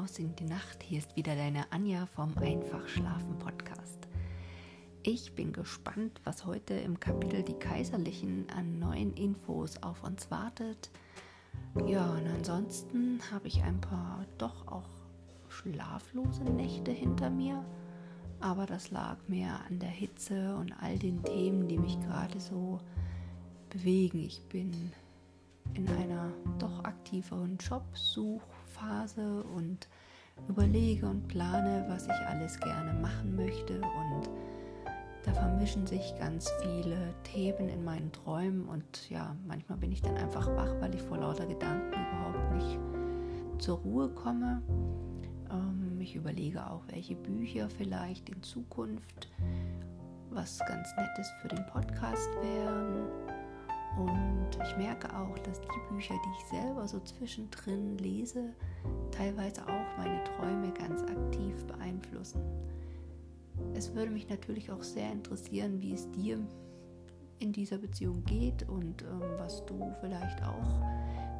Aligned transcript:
hinaus 0.00 0.18
in 0.18 0.34
die 0.36 0.44
Nacht. 0.44 0.82
Hier 0.82 0.98
ist 0.98 1.14
wieder 1.14 1.34
deine 1.34 1.70
Anja 1.72 2.06
vom 2.06 2.32
Einfach 2.38 2.88
Schlafen 2.88 3.38
Podcast. 3.38 4.08
Ich 5.02 5.34
bin 5.34 5.52
gespannt, 5.52 6.22
was 6.24 6.46
heute 6.46 6.72
im 6.72 6.98
Kapitel 6.98 7.42
Die 7.42 7.58
Kaiserlichen 7.58 8.46
an 8.56 8.78
neuen 8.78 9.12
Infos 9.12 9.82
auf 9.82 10.02
uns 10.02 10.30
wartet. 10.30 10.90
Ja, 11.86 12.12
und 12.12 12.26
ansonsten 12.28 13.20
habe 13.30 13.48
ich 13.48 13.62
ein 13.62 13.78
paar 13.80 14.24
doch 14.38 14.66
auch 14.68 14.88
schlaflose 15.48 16.44
Nächte 16.44 16.92
hinter 16.92 17.28
mir. 17.28 17.62
Aber 18.40 18.64
das 18.64 18.90
lag 18.90 19.18
mehr 19.28 19.60
an 19.68 19.80
der 19.80 19.90
Hitze 19.90 20.56
und 20.56 20.72
all 20.80 20.98
den 20.98 21.22
Themen, 21.24 21.68
die 21.68 21.78
mich 21.78 22.00
gerade 22.00 22.40
so 22.40 22.80
bewegen. 23.68 24.20
Ich 24.20 24.42
bin 24.48 24.92
in 25.74 25.86
einer 25.88 26.32
doch 26.58 26.84
aktiveren 26.84 27.60
Jobsuchphase 28.80 29.42
und 29.56 29.88
überlege 30.48 31.06
und 31.06 31.28
plane, 31.28 31.84
was 31.88 32.04
ich 32.04 32.26
alles 32.28 32.58
gerne 32.60 32.92
machen 32.94 33.36
möchte 33.36 33.80
und 33.80 34.30
da 35.24 35.34
vermischen 35.34 35.86
sich 35.86 36.14
ganz 36.18 36.50
viele 36.62 37.14
Themen 37.24 37.68
in 37.68 37.84
meinen 37.84 38.10
Träumen 38.10 38.66
und 38.66 39.10
ja, 39.10 39.36
manchmal 39.46 39.76
bin 39.76 39.92
ich 39.92 40.00
dann 40.00 40.16
einfach 40.16 40.46
wach, 40.56 40.74
weil 40.80 40.94
ich 40.94 41.02
vor 41.02 41.18
lauter 41.18 41.46
Gedanken 41.46 41.92
überhaupt 41.92 42.52
nicht 42.54 42.78
zur 43.58 43.78
Ruhe 43.80 44.08
komme. 44.08 44.62
Ähm, 45.50 46.00
ich 46.00 46.16
überlege 46.16 46.66
auch, 46.70 46.84
welche 46.88 47.16
Bücher 47.16 47.68
vielleicht 47.68 48.30
in 48.30 48.42
Zukunft 48.42 49.28
was 50.30 50.58
ganz 50.60 50.88
Nettes 50.96 51.30
für 51.42 51.48
den 51.48 51.66
Podcast 51.66 52.30
wären. 52.40 53.39
Und 53.98 54.48
ich 54.64 54.76
merke 54.76 55.08
auch, 55.16 55.38
dass 55.40 55.60
die 55.60 55.92
Bücher, 55.92 56.14
die 56.14 56.38
ich 56.38 56.58
selber 56.58 56.86
so 56.86 57.00
zwischendrin 57.00 57.98
lese, 57.98 58.54
teilweise 59.10 59.62
auch 59.62 59.98
meine 59.98 60.22
Träume 60.24 60.72
ganz 60.72 61.02
aktiv 61.02 61.64
beeinflussen. 61.66 62.40
Es 63.74 63.94
würde 63.94 64.10
mich 64.10 64.28
natürlich 64.28 64.70
auch 64.70 64.82
sehr 64.82 65.10
interessieren, 65.10 65.80
wie 65.80 65.92
es 65.92 66.10
dir 66.12 66.38
in 67.38 67.52
dieser 67.52 67.78
Beziehung 67.78 68.24
geht 68.24 68.68
und 68.68 69.02
ähm, 69.02 69.22
was 69.38 69.64
du 69.66 69.92
vielleicht 70.00 70.42
auch 70.42 70.80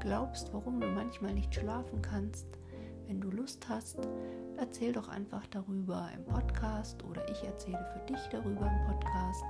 glaubst, 0.00 0.52
warum 0.52 0.80
du 0.80 0.86
manchmal 0.88 1.34
nicht 1.34 1.54
schlafen 1.54 2.02
kannst. 2.02 2.46
Wenn 3.06 3.20
du 3.20 3.30
Lust 3.30 3.68
hast, 3.68 3.98
erzähl 4.56 4.92
doch 4.92 5.08
einfach 5.08 5.46
darüber 5.48 6.08
im 6.16 6.24
Podcast 6.24 7.02
oder 7.04 7.28
ich 7.28 7.42
erzähle 7.42 7.84
für 7.92 8.12
dich 8.12 8.20
darüber 8.30 8.66
im 8.66 8.86
Podcast. 8.86 9.44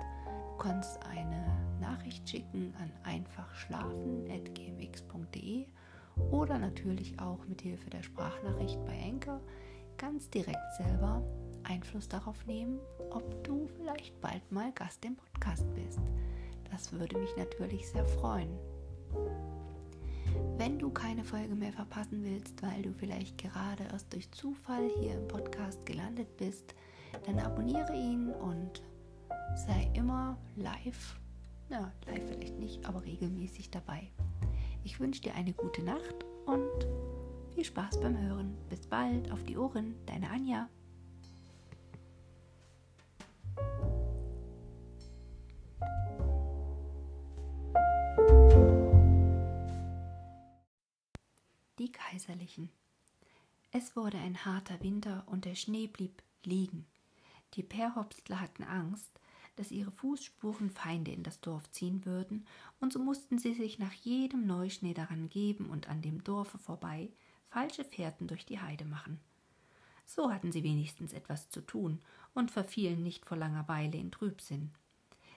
Du 0.50 0.56
kannst 0.58 0.98
eine 1.06 1.69
Nachricht 1.80 2.28
schicken 2.28 2.74
an 2.78 2.92
einfachschlafen.gmx.de 3.04 5.66
oder 6.30 6.58
natürlich 6.58 7.18
auch 7.18 7.46
mit 7.46 7.62
Hilfe 7.62 7.88
der 7.90 8.02
Sprachnachricht 8.02 8.84
bei 8.84 8.96
Enker 8.96 9.40
ganz 9.96 10.28
direkt 10.30 10.74
selber 10.76 11.22
Einfluss 11.64 12.08
darauf 12.08 12.46
nehmen, 12.46 12.78
ob 13.10 13.44
du 13.44 13.68
vielleicht 13.76 14.18
bald 14.20 14.50
mal 14.50 14.72
Gast 14.72 15.04
im 15.04 15.16
Podcast 15.16 15.66
bist. 15.74 16.00
Das 16.70 16.92
würde 16.92 17.18
mich 17.18 17.36
natürlich 17.36 17.88
sehr 17.88 18.06
freuen. 18.06 18.50
Wenn 20.56 20.78
du 20.78 20.90
keine 20.90 21.24
Folge 21.24 21.54
mehr 21.54 21.72
verpassen 21.72 22.24
willst, 22.24 22.62
weil 22.62 22.82
du 22.82 22.92
vielleicht 22.92 23.38
gerade 23.38 23.84
erst 23.90 24.12
durch 24.12 24.30
Zufall 24.30 24.88
hier 25.00 25.14
im 25.14 25.28
Podcast 25.28 25.84
gelandet 25.86 26.36
bist, 26.36 26.74
dann 27.26 27.38
abonniere 27.38 27.94
ihn 27.94 28.30
und 28.30 28.82
sei 29.54 29.90
immer 29.94 30.38
live, 30.56 31.19
ja, 31.70 31.92
live 32.06 32.26
vielleicht 32.28 32.58
nicht, 32.58 32.84
aber 32.84 33.04
regelmäßig 33.04 33.70
dabei. 33.70 34.10
Ich 34.82 34.98
wünsche 34.98 35.22
dir 35.22 35.34
eine 35.34 35.52
gute 35.52 35.82
Nacht 35.82 36.24
und 36.46 36.88
viel 37.54 37.64
Spaß 37.64 38.00
beim 38.00 38.18
Hören. 38.18 38.56
Bis 38.68 38.86
bald, 38.86 39.30
auf 39.30 39.42
die 39.44 39.56
Ohren, 39.56 39.94
deine 40.06 40.30
Anja. 40.30 40.68
Die 51.78 51.92
Kaiserlichen. 51.92 52.70
Es 53.70 53.94
wurde 53.94 54.18
ein 54.18 54.44
harter 54.44 54.82
Winter 54.82 55.22
und 55.26 55.44
der 55.44 55.54
Schnee 55.54 55.86
blieb 55.86 56.22
liegen. 56.44 56.86
Die 57.54 57.62
Perhopstler 57.62 58.40
hatten 58.40 58.64
Angst, 58.64 59.20
dass 59.60 59.70
ihre 59.70 59.90
Fußspuren 59.90 60.70
Feinde 60.70 61.10
in 61.10 61.22
das 61.22 61.42
Dorf 61.42 61.70
ziehen 61.70 62.06
würden, 62.06 62.46
und 62.80 62.94
so 62.94 62.98
mussten 62.98 63.36
sie 63.36 63.52
sich 63.52 63.78
nach 63.78 63.92
jedem 63.92 64.46
Neuschnee 64.46 64.94
daran 64.94 65.28
geben 65.28 65.66
und 65.66 65.86
an 65.90 66.00
dem 66.00 66.24
Dorfe 66.24 66.56
vorbei 66.56 67.10
falsche 67.50 67.84
Fährten 67.84 68.26
durch 68.26 68.46
die 68.46 68.58
Heide 68.58 68.86
machen. 68.86 69.20
So 70.06 70.32
hatten 70.32 70.50
sie 70.50 70.64
wenigstens 70.64 71.12
etwas 71.12 71.50
zu 71.50 71.60
tun 71.60 72.00
und 72.32 72.50
verfielen 72.50 73.02
nicht 73.02 73.26
vor 73.26 73.36
langer 73.36 73.68
Weile 73.68 73.98
in 73.98 74.10
Trübsinn. 74.10 74.70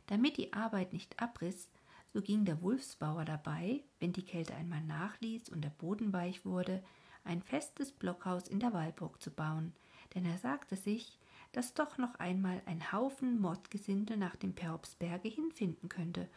Damit 0.08 0.38
die 0.38 0.54
Arbeit 0.54 0.94
nicht 0.94 1.22
abriss, 1.22 1.68
so 2.14 2.22
ging 2.22 2.46
der 2.46 2.62
Wulfsbauer 2.62 3.26
dabei, 3.26 3.84
wenn 4.00 4.14
die 4.14 4.24
Kälte 4.24 4.56
einmal 4.56 4.84
nachließ 4.84 5.50
und 5.50 5.64
der 5.64 5.70
Boden 5.70 6.14
weich 6.14 6.46
wurde, 6.46 6.82
ein 7.26 7.42
festes 7.42 7.92
Blockhaus 7.92 8.48
in 8.48 8.62
der 8.62 8.72
Walburg 8.72 9.22
zu 9.22 9.32
bauen, 9.32 9.74
denn 10.16 10.24
er 10.26 10.38
sagte 10.38 10.78
sich, 10.78 11.20
dass 11.54 11.74
doch 11.74 11.98
noch 11.98 12.16
einmal 12.16 12.62
ein 12.66 12.92
Haufen 12.92 13.40
Mordgesindel 13.40 14.18
nach 14.18 14.36
dem 14.36 14.54
Perhopsberge 14.54 15.30
hinfinden 15.30 15.88
könnte, 15.88 16.28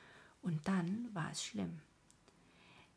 und 0.42 0.68
dann 0.68 1.08
war 1.12 1.30
es 1.32 1.42
schlimm. 1.42 1.80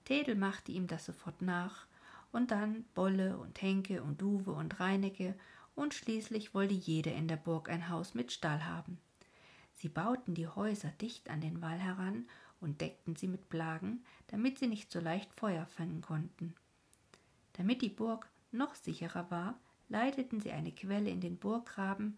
Tedel 0.05 0.35
machte 0.35 0.71
ihm 0.71 0.85
das 0.85 1.05
sofort 1.05 1.41
nach, 1.41 1.87
und 2.31 2.51
dann 2.51 2.85
Bolle 2.93 3.37
und 3.37 3.59
Henke 3.61 4.03
und 4.03 4.21
Duwe 4.21 4.51
und 4.51 4.79
Reinecke, 4.79 5.33
und 5.75 5.93
schließlich 5.93 6.53
wollte 6.53 6.73
jeder 6.73 7.13
in 7.13 7.27
der 7.27 7.37
Burg 7.37 7.69
ein 7.69 7.89
Haus 7.89 8.13
mit 8.13 8.31
Stall 8.31 8.65
haben. 8.65 8.99
Sie 9.75 9.87
bauten 9.87 10.35
die 10.35 10.47
Häuser 10.47 10.89
dicht 11.01 11.29
an 11.29 11.39
den 11.39 11.61
Wall 11.61 11.77
heran 11.77 12.27
und 12.59 12.81
deckten 12.81 13.15
sie 13.15 13.27
mit 13.27 13.47
Plagen, 13.47 14.03
damit 14.27 14.59
sie 14.59 14.67
nicht 14.67 14.91
so 14.91 14.99
leicht 14.99 15.33
Feuer 15.33 15.65
fangen 15.67 16.01
konnten. 16.01 16.53
Damit 17.53 17.81
die 17.81 17.89
Burg 17.89 18.29
noch 18.51 18.75
sicherer 18.75 19.31
war, 19.31 19.57
leiteten 19.89 20.39
sie 20.39 20.51
eine 20.51 20.71
Quelle 20.71 21.09
in 21.09 21.21
den 21.21 21.37
Burggraben, 21.37 22.17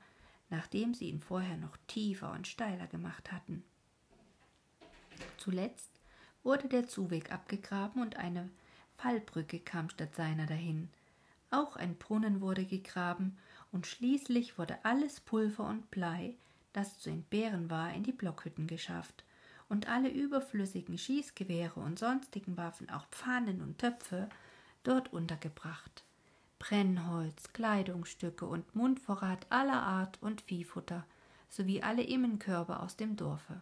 nachdem 0.49 0.93
sie 0.93 1.09
ihn 1.09 1.21
vorher 1.21 1.57
noch 1.57 1.77
tiefer 1.87 2.31
und 2.31 2.47
steiler 2.47 2.87
gemacht 2.87 3.31
hatten. 3.31 3.63
Zuletzt 5.37 5.89
wurde 6.43 6.67
der 6.67 6.87
Zuweg 6.87 7.31
abgegraben 7.31 8.01
und 8.01 8.17
eine 8.17 8.49
Fallbrücke 8.97 9.59
kam 9.59 9.89
statt 9.89 10.15
seiner 10.15 10.45
dahin. 10.45 10.89
Auch 11.49 11.75
ein 11.75 11.95
Brunnen 11.95 12.41
wurde 12.41 12.65
gegraben 12.65 13.37
und 13.71 13.87
schließlich 13.87 14.57
wurde 14.57 14.77
alles 14.83 15.19
Pulver 15.19 15.67
und 15.67 15.89
Blei, 15.91 16.35
das 16.73 16.99
zu 16.99 17.09
entbehren 17.09 17.69
war, 17.69 17.93
in 17.93 18.03
die 18.03 18.11
Blockhütten 18.11 18.67
geschafft 18.67 19.23
und 19.69 19.87
alle 19.87 20.09
überflüssigen 20.09 20.97
Schießgewehre 20.97 21.79
und 21.79 21.97
sonstigen 21.97 22.57
Waffen, 22.57 22.89
auch 22.89 23.05
Pfannen 23.07 23.61
und 23.61 23.79
Töpfe, 23.79 24.27
dort 24.83 25.13
untergebracht. 25.13 26.03
Brennholz, 26.61 27.53
Kleidungsstücke 27.53 28.45
und 28.45 28.75
Mundvorrat 28.75 29.47
aller 29.49 29.81
Art 29.81 30.19
und 30.21 30.41
Viehfutter 30.41 31.07
sowie 31.49 31.81
alle 31.81 32.03
Immenkörbe 32.03 32.79
aus 32.79 32.95
dem 32.95 33.15
Dorfe. 33.15 33.61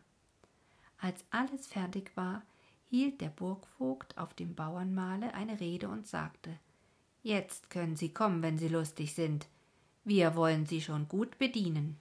Als 1.00 1.24
alles 1.30 1.66
fertig 1.66 2.12
war, 2.16 2.44
hielt 2.90 3.22
der 3.22 3.30
Burgvogt 3.30 4.18
auf 4.18 4.34
dem 4.34 4.54
Bauernmahle 4.54 5.34
eine 5.34 5.62
Rede 5.62 5.88
und 5.88 6.08
sagte 6.08 6.60
Jetzt 7.24 7.70
können 7.70 7.96
Sie 7.96 8.14
kommen, 8.14 8.44
wenn 8.44 8.58
Sie 8.58 8.68
lustig 8.68 9.14
sind. 9.14 9.48
Wir 10.04 10.36
wollen 10.36 10.66
Sie 10.66 10.82
schon 10.82 11.08
gut 11.08 11.38
bedienen. 11.38 11.98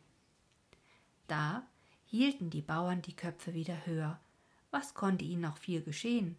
Da 1.29 1.63
hielten 2.07 2.51
die 2.51 2.63
Bauern 2.63 3.03
die 3.03 3.15
Köpfe 3.15 3.55
wieder 3.55 3.87
höher. 3.87 4.19
Was 4.73 4.95
konnte 4.95 5.25
ihnen 5.25 5.43
noch 5.43 5.59
viel 5.59 5.81
geschehen? 5.81 6.37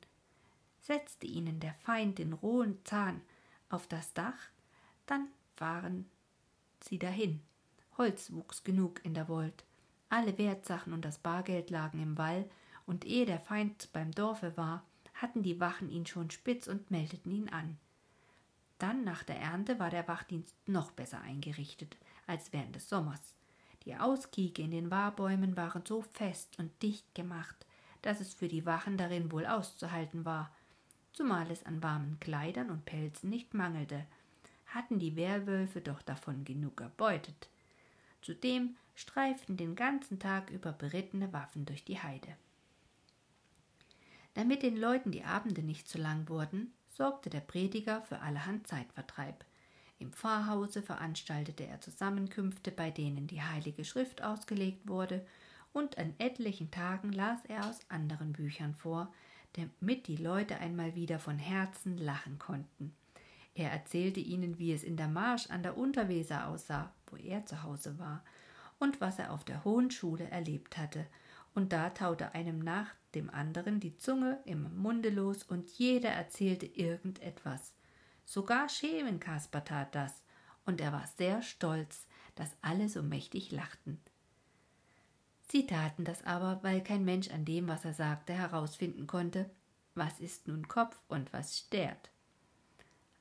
Setzte 0.81 1.27
ihnen 1.27 1.61
der 1.61 1.75
Feind 1.75 2.17
den 2.17 2.33
rohen 2.33 2.83
Zahn 2.83 3.21
auf 3.69 3.88
das 3.88 4.13
Dach, 4.13 4.38
dann 5.06 5.27
waren 5.57 6.10
sie 6.81 7.00
dahin. 7.00 7.42
Holz 7.98 8.31
wuchs 8.31 8.63
genug 8.63 9.04
in 9.04 9.13
der 9.13 9.27
Wold. 9.27 9.66
Alle 10.10 10.38
Wertsachen 10.38 10.94
und 10.94 11.06
das 11.06 11.19
Bargeld 11.19 11.69
lagen 11.69 12.01
im 12.01 12.18
Wall, 12.18 12.50
und 12.86 13.06
ehe 13.06 13.27
der 13.27 13.39
Feind 13.39 13.89
beim 13.94 14.12
Dorfe 14.12 14.57
war, 14.57 14.83
hatten 15.13 15.44
die 15.44 15.60
Wachen 15.60 15.92
ihn 15.92 16.07
schon 16.07 16.31
spitz 16.31 16.68
und 16.68 16.89
meldeten 16.89 17.31
ihn 17.31 17.50
an. 17.50 17.77
Dann 18.80 19.04
nach 19.04 19.24
der 19.24 19.39
Ernte 19.39 19.77
war 19.77 19.89
der 19.92 20.07
Wachdienst 20.07 20.56
noch 20.66 20.92
besser 20.92 21.21
eingerichtet 21.21 21.98
als 22.25 22.54
während 22.54 22.75
des 22.75 22.89
Sommers. 22.89 23.36
Die 23.86 23.95
Auskieke 23.95 24.62
in 24.62 24.71
den 24.71 24.92
Wahrbäumen 24.92 25.57
waren 25.57 25.86
so 25.86 26.01
fest 26.01 26.57
und 26.57 26.71
dicht 26.81 27.13
gemacht, 27.16 27.66
dass 28.01 28.21
es 28.21 28.33
für 28.33 28.48
die 28.48 28.66
Wachen 28.66 28.98
darin 28.98 29.31
wohl 29.31 29.45
auszuhalten 29.45 30.25
war, 30.25 30.51
zumal 31.13 31.50
es 31.51 31.65
an 31.65 31.81
warmen 31.83 32.19
Kleidern 32.19 32.69
und 32.69 32.85
Pelzen 32.85 33.29
nicht 33.29 33.53
mangelte, 33.53 34.06
hatten 34.67 35.00
die 35.00 35.15
Werwölfe 35.15 35.81
doch 35.81 36.01
davon 36.01 36.45
genug 36.45 36.81
erbeutet. 36.81 37.50
Zudem 38.21 38.75
streiften 38.95 39.57
den 39.57 39.75
ganzen 39.75 40.19
Tag 40.19 40.50
über 40.50 40.71
berittene 40.71 41.31
Waffen 41.33 41.65
durch 41.65 41.83
die 41.83 42.01
Heide. 42.01 42.35
Damit 44.33 44.61
den 44.63 44.77
Leuten 44.77 45.11
die 45.11 45.23
Abende 45.23 45.63
nicht 45.63 45.88
zu 45.88 45.97
lang 45.97 46.29
wurden, 46.29 46.71
sorgte 46.89 47.29
der 47.29 47.39
Prediger 47.39 48.01
für 48.03 48.19
allerhand 48.19 48.67
Zeitvertreib. 48.67 49.44
Im 50.00 50.13
Pfarrhause 50.13 50.81
veranstaltete 50.81 51.65
er 51.65 51.81
Zusammenkünfte, 51.81 52.71
bei 52.71 52.91
denen 52.91 53.27
die 53.27 53.41
Heilige 53.41 53.83
Schrift 53.83 54.21
ausgelegt 54.21 54.88
wurde, 54.88 55.25
und 55.71 55.97
an 55.97 56.13
etlichen 56.17 56.71
Tagen 56.71 57.11
las 57.11 57.44
er 57.45 57.69
aus 57.69 57.79
anderen 57.89 58.33
Büchern 58.33 58.73
vor, 58.73 59.13
damit 59.53 60.07
die 60.07 60.17
Leute 60.17 60.57
einmal 60.59 60.95
wieder 60.95 61.19
von 61.19 61.37
Herzen 61.37 61.97
lachen 61.97 62.39
konnten. 62.39 62.93
Er 63.55 63.71
erzählte 63.71 64.19
ihnen, 64.19 64.57
wie 64.57 64.71
es 64.71 64.83
in 64.83 64.95
der 64.95 65.07
Marsch 65.07 65.49
an 65.49 65.63
der 65.63 65.77
Unterweser 65.77 66.47
aussah, 66.47 66.93
wo 67.07 67.17
er 67.17 67.45
zu 67.45 67.63
Hause 67.63 67.99
war, 67.99 68.23
und 68.77 69.01
was 69.01 69.19
er 69.19 69.33
auf 69.33 69.43
der 69.43 69.65
Hohen 69.65 69.91
Schule 69.91 70.29
erlebt 70.29 70.77
hatte, 70.77 71.05
und 71.53 71.73
da 71.73 71.89
taute 71.89 72.33
einem 72.33 72.59
nach 72.59 72.87
dem 73.15 73.29
anderen 73.29 73.79
die 73.79 73.97
Zunge 73.97 74.39
im 74.45 74.77
Munde 74.77 75.09
los, 75.09 75.43
und 75.43 75.67
jeder 75.71 76.09
erzählte 76.09 76.65
irgendetwas. 76.65 77.73
Sogar 78.23 78.69
Schemenkasper 78.69 79.65
tat 79.65 79.95
das, 79.95 80.21
und 80.65 80.79
er 80.79 80.93
war 80.93 81.07
sehr 81.17 81.41
stolz, 81.41 82.05
dass 82.35 82.55
alle 82.61 82.87
so 82.87 83.01
mächtig 83.01 83.51
lachten. 83.51 83.99
Sie 85.51 85.65
taten 85.65 86.03
das 86.03 86.23
aber, 86.23 86.59
weil 86.61 86.83
kein 86.83 87.03
Mensch 87.05 87.29
an 87.29 87.43
dem, 87.43 87.67
was 87.67 87.83
er 87.83 87.93
sagte, 87.93 88.33
herausfinden 88.33 89.07
konnte, 89.07 89.49
was 89.95 90.19
ist 90.19 90.47
nun 90.47 90.67
Kopf 90.67 90.99
und 91.07 91.33
was 91.33 91.57
Stert. 91.57 92.11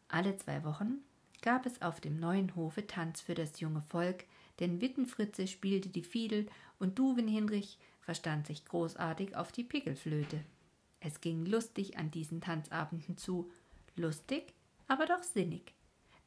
Alle 0.09 0.37
zwei 0.37 0.63
Wochen 0.65 0.99
gab 1.41 1.65
es 1.65 1.81
auf 1.81 2.01
dem 2.01 2.21
neuen 2.21 2.55
Hofe 2.55 2.87
Tanz 2.87 3.21
für 3.21 3.35
das 3.35 3.61
junge 3.61 3.83
Volk, 3.83 4.25
denn 4.61 4.81
Wittenfritze 4.81 5.47
spielte 5.47 5.89
die 5.89 6.03
Fiedel 6.03 6.47
und 6.79 6.99
Duwen 6.99 7.29
Hinrich 7.29 7.79
verstand 8.01 8.47
sich 8.47 8.65
großartig 8.65 9.37
auf 9.37 9.53
die 9.53 9.65
Pickelflöte. 9.65 10.45
Es 11.01 11.21
ging 11.21 11.47
lustig 11.47 11.97
an 11.97 12.11
diesen 12.11 12.41
Tanzabenden 12.41 13.17
zu, 13.17 13.51
lustig, 13.97 14.53
aber 14.87 15.07
doch 15.07 15.23
sinnig, 15.23 15.75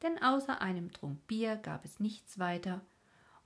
denn 0.01 0.21
außer 0.21 0.61
einem 0.61 0.91
Trunk 0.91 1.27
Bier 1.27 1.57
gab 1.57 1.85
es 1.85 1.99
nichts 1.99 2.39
weiter, 2.39 2.81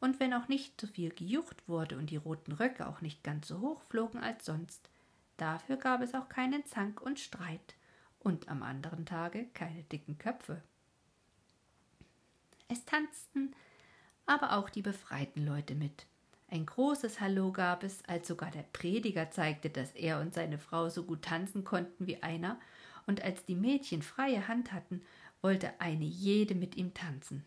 und 0.06 0.20
wenn 0.20 0.36
auch 0.36 0.48
nicht 0.48 0.80
so 0.80 0.86
viel 0.86 1.10
gejucht 1.10 1.68
wurde 1.68 1.98
und 1.98 2.12
die 2.12 2.18
roten 2.18 2.52
Röcke 2.52 2.88
auch 2.88 3.02
nicht 3.02 3.24
ganz 3.24 3.48
so 3.48 3.60
hoch 3.60 3.82
flogen 3.82 4.20
als 4.20 4.46
sonst, 4.46 4.88
dafür 5.38 5.78
gab 5.78 6.02
es 6.02 6.14
auch 6.14 6.30
keinen 6.30 6.64
Zank 6.68 7.02
und 7.02 7.20
Streit 7.20 7.74
und 8.20 8.48
am 8.48 8.62
anderen 8.62 9.08
Tage 9.08 9.48
keine 9.56 9.82
dicken 9.82 10.20
Köpfe. 10.20 10.62
Es 12.68 12.86
tanzten 12.86 13.56
aber 14.28 14.56
auch 14.58 14.70
die 14.70 14.84
befreiten 14.84 15.44
Leute 15.44 15.74
mit. 15.74 16.06
Ein 16.50 16.68
großes 16.68 17.20
Hallo 17.20 17.52
gab 17.52 17.82
es, 17.82 18.06
als 18.06 18.28
sogar 18.28 18.52
der 18.52 18.66
Prediger 18.74 19.32
zeigte, 19.32 19.72
dass 19.72 19.92
er 19.94 20.20
und 20.20 20.36
seine 20.36 20.60
Frau 20.60 20.88
so 20.90 21.04
gut 21.04 21.24
tanzen 21.24 21.64
konnten 21.64 22.06
wie 22.06 22.22
einer, 22.22 22.60
und 23.08 23.24
als 23.24 23.44
die 23.46 23.56
Mädchen 23.56 24.04
freie 24.04 24.48
Hand 24.48 24.72
hatten, 24.72 25.02
wollte 25.42 25.80
eine 25.80 26.06
jede 26.06 26.54
mit 26.54 26.76
ihm 26.76 26.94
tanzen. 26.94 27.44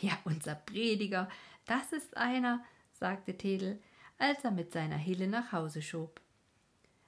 Ja, 0.00 0.16
unser 0.24 0.54
Prediger, 0.54 1.28
das 1.68 1.92
ist 1.92 2.16
einer, 2.16 2.64
sagte 2.92 3.36
Tedel, 3.36 3.80
als 4.18 4.42
er 4.42 4.50
mit 4.50 4.72
seiner 4.72 4.96
Hille 4.96 5.28
nach 5.28 5.52
Hause 5.52 5.82
schob. 5.82 6.20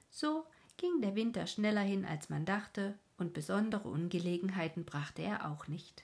So 0.09 0.45
ging 0.77 1.01
der 1.01 1.15
Winter 1.15 1.47
schneller 1.47 1.81
hin, 1.81 2.05
als 2.05 2.29
man 2.29 2.45
dachte, 2.45 2.97
und 3.17 3.33
besondere 3.33 3.89
Ungelegenheiten 3.89 4.85
brachte 4.85 5.21
er 5.21 5.51
auch 5.51 5.67
nicht. 5.67 6.03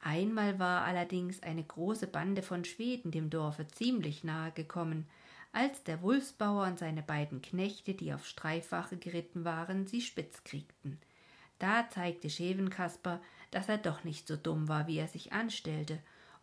Einmal 0.00 0.58
war 0.58 0.84
allerdings 0.84 1.42
eine 1.42 1.64
große 1.64 2.06
Bande 2.06 2.42
von 2.42 2.64
Schweden 2.64 3.10
dem 3.10 3.30
Dorfe 3.30 3.66
ziemlich 3.66 4.22
nahe 4.22 4.52
gekommen, 4.52 5.08
als 5.52 5.82
der 5.82 6.02
Wulfsbauer 6.02 6.66
und 6.66 6.78
seine 6.78 7.02
beiden 7.02 7.42
Knechte, 7.42 7.94
die 7.94 8.12
auf 8.12 8.26
Streifwache 8.26 8.96
geritten 8.96 9.44
waren, 9.44 9.86
sie 9.86 10.00
spitz 10.00 10.44
kriegten. 10.44 11.00
Da 11.58 11.88
zeigte 11.90 12.30
Schevenkasper, 12.30 13.20
dass 13.50 13.68
er 13.68 13.78
doch 13.78 14.04
nicht 14.04 14.28
so 14.28 14.36
dumm 14.36 14.68
war, 14.68 14.86
wie 14.86 14.98
er 14.98 15.08
sich 15.08 15.32
anstellte, 15.32 15.98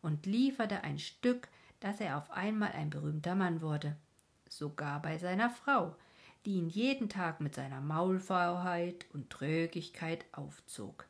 und 0.05 0.25
lieferte 0.27 0.83
ein 0.83 0.99
Stück, 0.99 1.47
dass 1.79 1.99
er 1.99 2.17
auf 2.17 2.29
einmal 2.31 2.71
ein 2.73 2.91
berühmter 2.91 3.33
Mann 3.33 3.61
wurde. 3.61 3.95
Sogar 4.47 5.01
bei 5.01 5.17
seiner 5.17 5.49
Frau, 5.49 5.95
die 6.45 6.53
ihn 6.53 6.69
jeden 6.69 7.09
Tag 7.09 7.41
mit 7.41 7.55
seiner 7.55 7.81
Maulfaulheit 7.81 9.07
und 9.13 9.31
Trögigkeit 9.31 10.25
aufzog. 10.31 11.07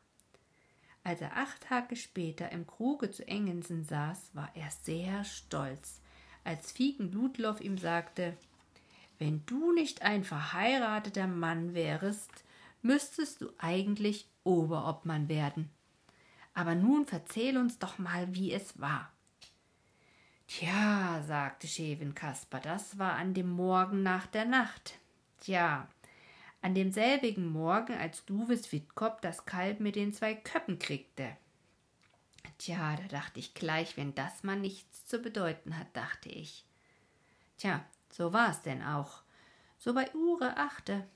Als 1.04 1.20
er 1.20 1.36
acht 1.36 1.60
Tage 1.62 1.94
später 1.94 2.50
im 2.50 2.66
Kruge 2.66 3.10
zu 3.10 3.28
Engensen 3.28 3.84
saß, 3.84 4.30
war 4.32 4.50
er 4.54 4.70
sehr 4.70 5.24
stolz, 5.24 6.00
als 6.42 6.72
Fieken 6.72 7.12
Ludloff 7.12 7.60
ihm 7.60 7.76
sagte, 7.76 8.36
wenn 9.18 9.44
du 9.46 9.72
nicht 9.72 10.02
ein 10.02 10.24
verheirateter 10.24 11.26
Mann 11.26 11.74
wärest, 11.74 12.30
müsstest 12.82 13.42
du 13.42 13.50
eigentlich 13.58 14.28
Oberobmann 14.44 15.28
werden. 15.28 15.70
Aber 16.56 16.74
nun 16.74 17.04
verzähl 17.04 17.58
uns 17.58 17.78
doch 17.78 17.98
mal, 17.98 18.34
wie 18.34 18.50
es 18.50 18.80
war. 18.80 19.12
Tja, 20.48 21.22
sagte 21.22 21.68
Schevenkasper, 21.68 22.60
das 22.60 22.98
war 22.98 23.12
an 23.12 23.34
dem 23.34 23.50
Morgen 23.50 24.02
nach 24.02 24.26
der 24.26 24.46
Nacht. 24.46 24.94
Tja, 25.38 25.86
an 26.62 26.74
demselbigen 26.74 27.46
Morgen, 27.46 27.92
als 27.92 28.24
Duves 28.24 28.72
Wittkop 28.72 29.20
das 29.20 29.44
Kalb 29.44 29.80
mit 29.80 29.96
den 29.96 30.14
zwei 30.14 30.34
Köppen 30.34 30.78
kriegte. 30.78 31.36
Tja, 32.56 32.96
da 32.96 33.06
dachte 33.08 33.38
ich 33.38 33.52
gleich, 33.52 33.98
wenn 33.98 34.14
das 34.14 34.42
mal 34.42 34.58
nichts 34.58 35.04
zu 35.04 35.18
bedeuten 35.18 35.78
hat, 35.78 35.94
dachte 35.94 36.30
ich. 36.30 36.64
Tja, 37.58 37.84
so 38.10 38.32
war's 38.32 38.62
denn 38.62 38.82
auch. 38.82 39.20
So 39.76 39.92
bei 39.92 40.08
Ure 40.14 40.56
achte. 40.56 41.06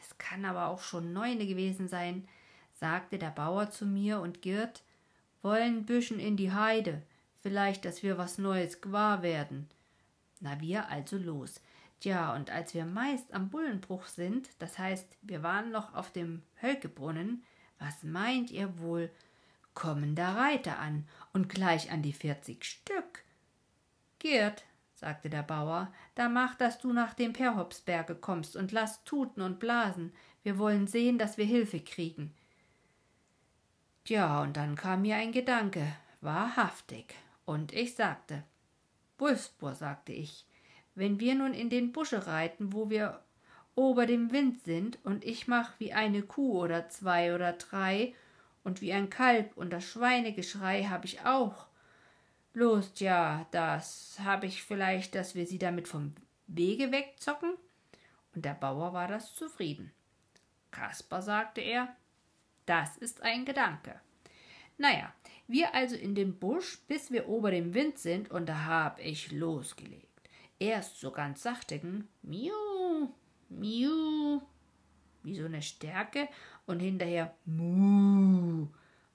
Es 0.00 0.18
kann 0.18 0.44
aber 0.44 0.66
auch 0.66 0.80
schon 0.82 1.12
neune 1.12 1.46
gewesen 1.46 1.86
sein, 1.86 2.26
sagte 2.80 3.18
der 3.18 3.30
Bauer 3.30 3.70
zu 3.70 3.84
mir 3.84 4.20
und 4.20 4.40
Girt, 4.40 4.82
wollen 5.42 5.84
büschen 5.84 6.18
in 6.18 6.38
die 6.38 6.50
Heide, 6.52 7.02
vielleicht, 7.42 7.84
dass 7.84 8.02
wir 8.02 8.16
was 8.16 8.38
Neues 8.38 8.80
gewahr 8.80 9.22
werden. 9.22 9.68
Na, 10.40 10.60
wir 10.60 10.88
also 10.88 11.18
los. 11.18 11.60
Tja, 12.00 12.34
und 12.34 12.48
als 12.50 12.72
wir 12.72 12.86
meist 12.86 13.34
am 13.34 13.50
Bullenbruch 13.50 14.06
sind, 14.06 14.48
das 14.58 14.78
heißt, 14.78 15.18
wir 15.20 15.42
waren 15.42 15.70
noch 15.70 15.94
auf 15.94 16.10
dem 16.10 16.42
Hölkebrunnen, 16.62 17.44
was 17.78 18.02
meint 18.02 18.50
ihr 18.50 18.78
wohl? 18.78 19.10
Kommen 19.74 20.14
da 20.14 20.32
Reiter 20.32 20.78
an 20.78 21.06
und 21.34 21.50
gleich 21.50 21.92
an 21.92 22.02
die 22.02 22.14
vierzig 22.14 22.64
Stück. 22.64 23.24
Gerd, 24.18 24.64
sagte 24.94 25.28
der 25.28 25.42
Bauer, 25.42 25.92
da 26.14 26.30
mach, 26.30 26.54
dass 26.54 26.78
du 26.78 26.94
nach 26.94 27.12
dem 27.12 27.34
Perhopsberge 27.34 28.14
kommst 28.14 28.56
und 28.56 28.72
lass 28.72 29.04
tuten 29.04 29.42
und 29.42 29.60
blasen. 29.60 30.12
Wir 30.42 30.58
wollen 30.58 30.86
sehen, 30.86 31.18
dass 31.18 31.36
wir 31.36 31.44
Hilfe 31.44 31.80
kriegen. 31.80 32.34
Tja, 34.04 34.42
und 34.42 34.56
dann 34.56 34.76
kam 34.76 35.02
mir 35.02 35.16
ein 35.16 35.32
Gedanke, 35.32 35.86
wahrhaftig, 36.20 37.14
und 37.44 37.72
ich 37.72 37.94
sagte, 37.94 38.42
Wulfsburg, 39.18 39.76
sagte 39.76 40.12
ich, 40.12 40.46
wenn 40.94 41.20
wir 41.20 41.34
nun 41.34 41.54
in 41.54 41.70
den 41.70 41.92
Busche 41.92 42.26
reiten, 42.26 42.72
wo 42.72 42.90
wir 42.90 43.20
ober 43.74 44.06
dem 44.06 44.32
Wind 44.32 44.62
sind, 44.62 44.98
und 45.04 45.24
ich 45.24 45.48
mach 45.48 45.78
wie 45.78 45.92
eine 45.92 46.22
Kuh 46.22 46.58
oder 46.60 46.88
zwei 46.88 47.34
oder 47.34 47.52
drei, 47.52 48.14
und 48.64 48.80
wie 48.80 48.92
ein 48.92 49.10
Kalb, 49.10 49.56
und 49.56 49.70
das 49.70 49.84
Schweinegeschrei 49.84 50.84
hab 50.84 51.04
ich 51.04 51.24
auch. 51.24 51.66
Bloß 52.52 52.98
ja, 52.98 53.46
das 53.52 54.18
hab 54.24 54.44
ich 54.44 54.62
vielleicht, 54.62 55.14
dass 55.14 55.34
wir 55.34 55.46
sie 55.46 55.58
damit 55.58 55.88
vom 55.88 56.14
Wege 56.46 56.90
wegzocken? 56.90 57.54
Und 58.34 58.44
der 58.44 58.54
Bauer 58.54 58.92
war 58.92 59.08
das 59.08 59.34
zufrieden. 59.34 59.92
Kasper, 60.70 61.22
sagte 61.22 61.60
er, 61.60 61.94
das 62.66 62.96
ist 62.96 63.22
ein 63.22 63.44
Gedanke. 63.44 64.00
Naja, 64.78 65.12
wir 65.46 65.74
also 65.74 65.96
in 65.96 66.14
den 66.14 66.38
Busch, 66.38 66.78
bis 66.88 67.10
wir 67.10 67.28
ober 67.28 67.50
dem 67.50 67.74
Wind 67.74 67.98
sind, 67.98 68.30
und 68.30 68.48
da 68.48 68.64
hab 68.64 69.00
ich 69.00 69.32
losgelegt. 69.32 70.06
Erst 70.58 71.00
so 71.00 71.10
ganz 71.10 71.42
sachtigen 71.42 72.08
Miu, 72.22 73.08
Miu, 73.48 74.40
wie 75.22 75.34
so 75.34 75.44
eine 75.44 75.62
Stärke 75.62 76.28
und 76.66 76.80
hinterher 76.80 77.34
Mu 77.44 78.68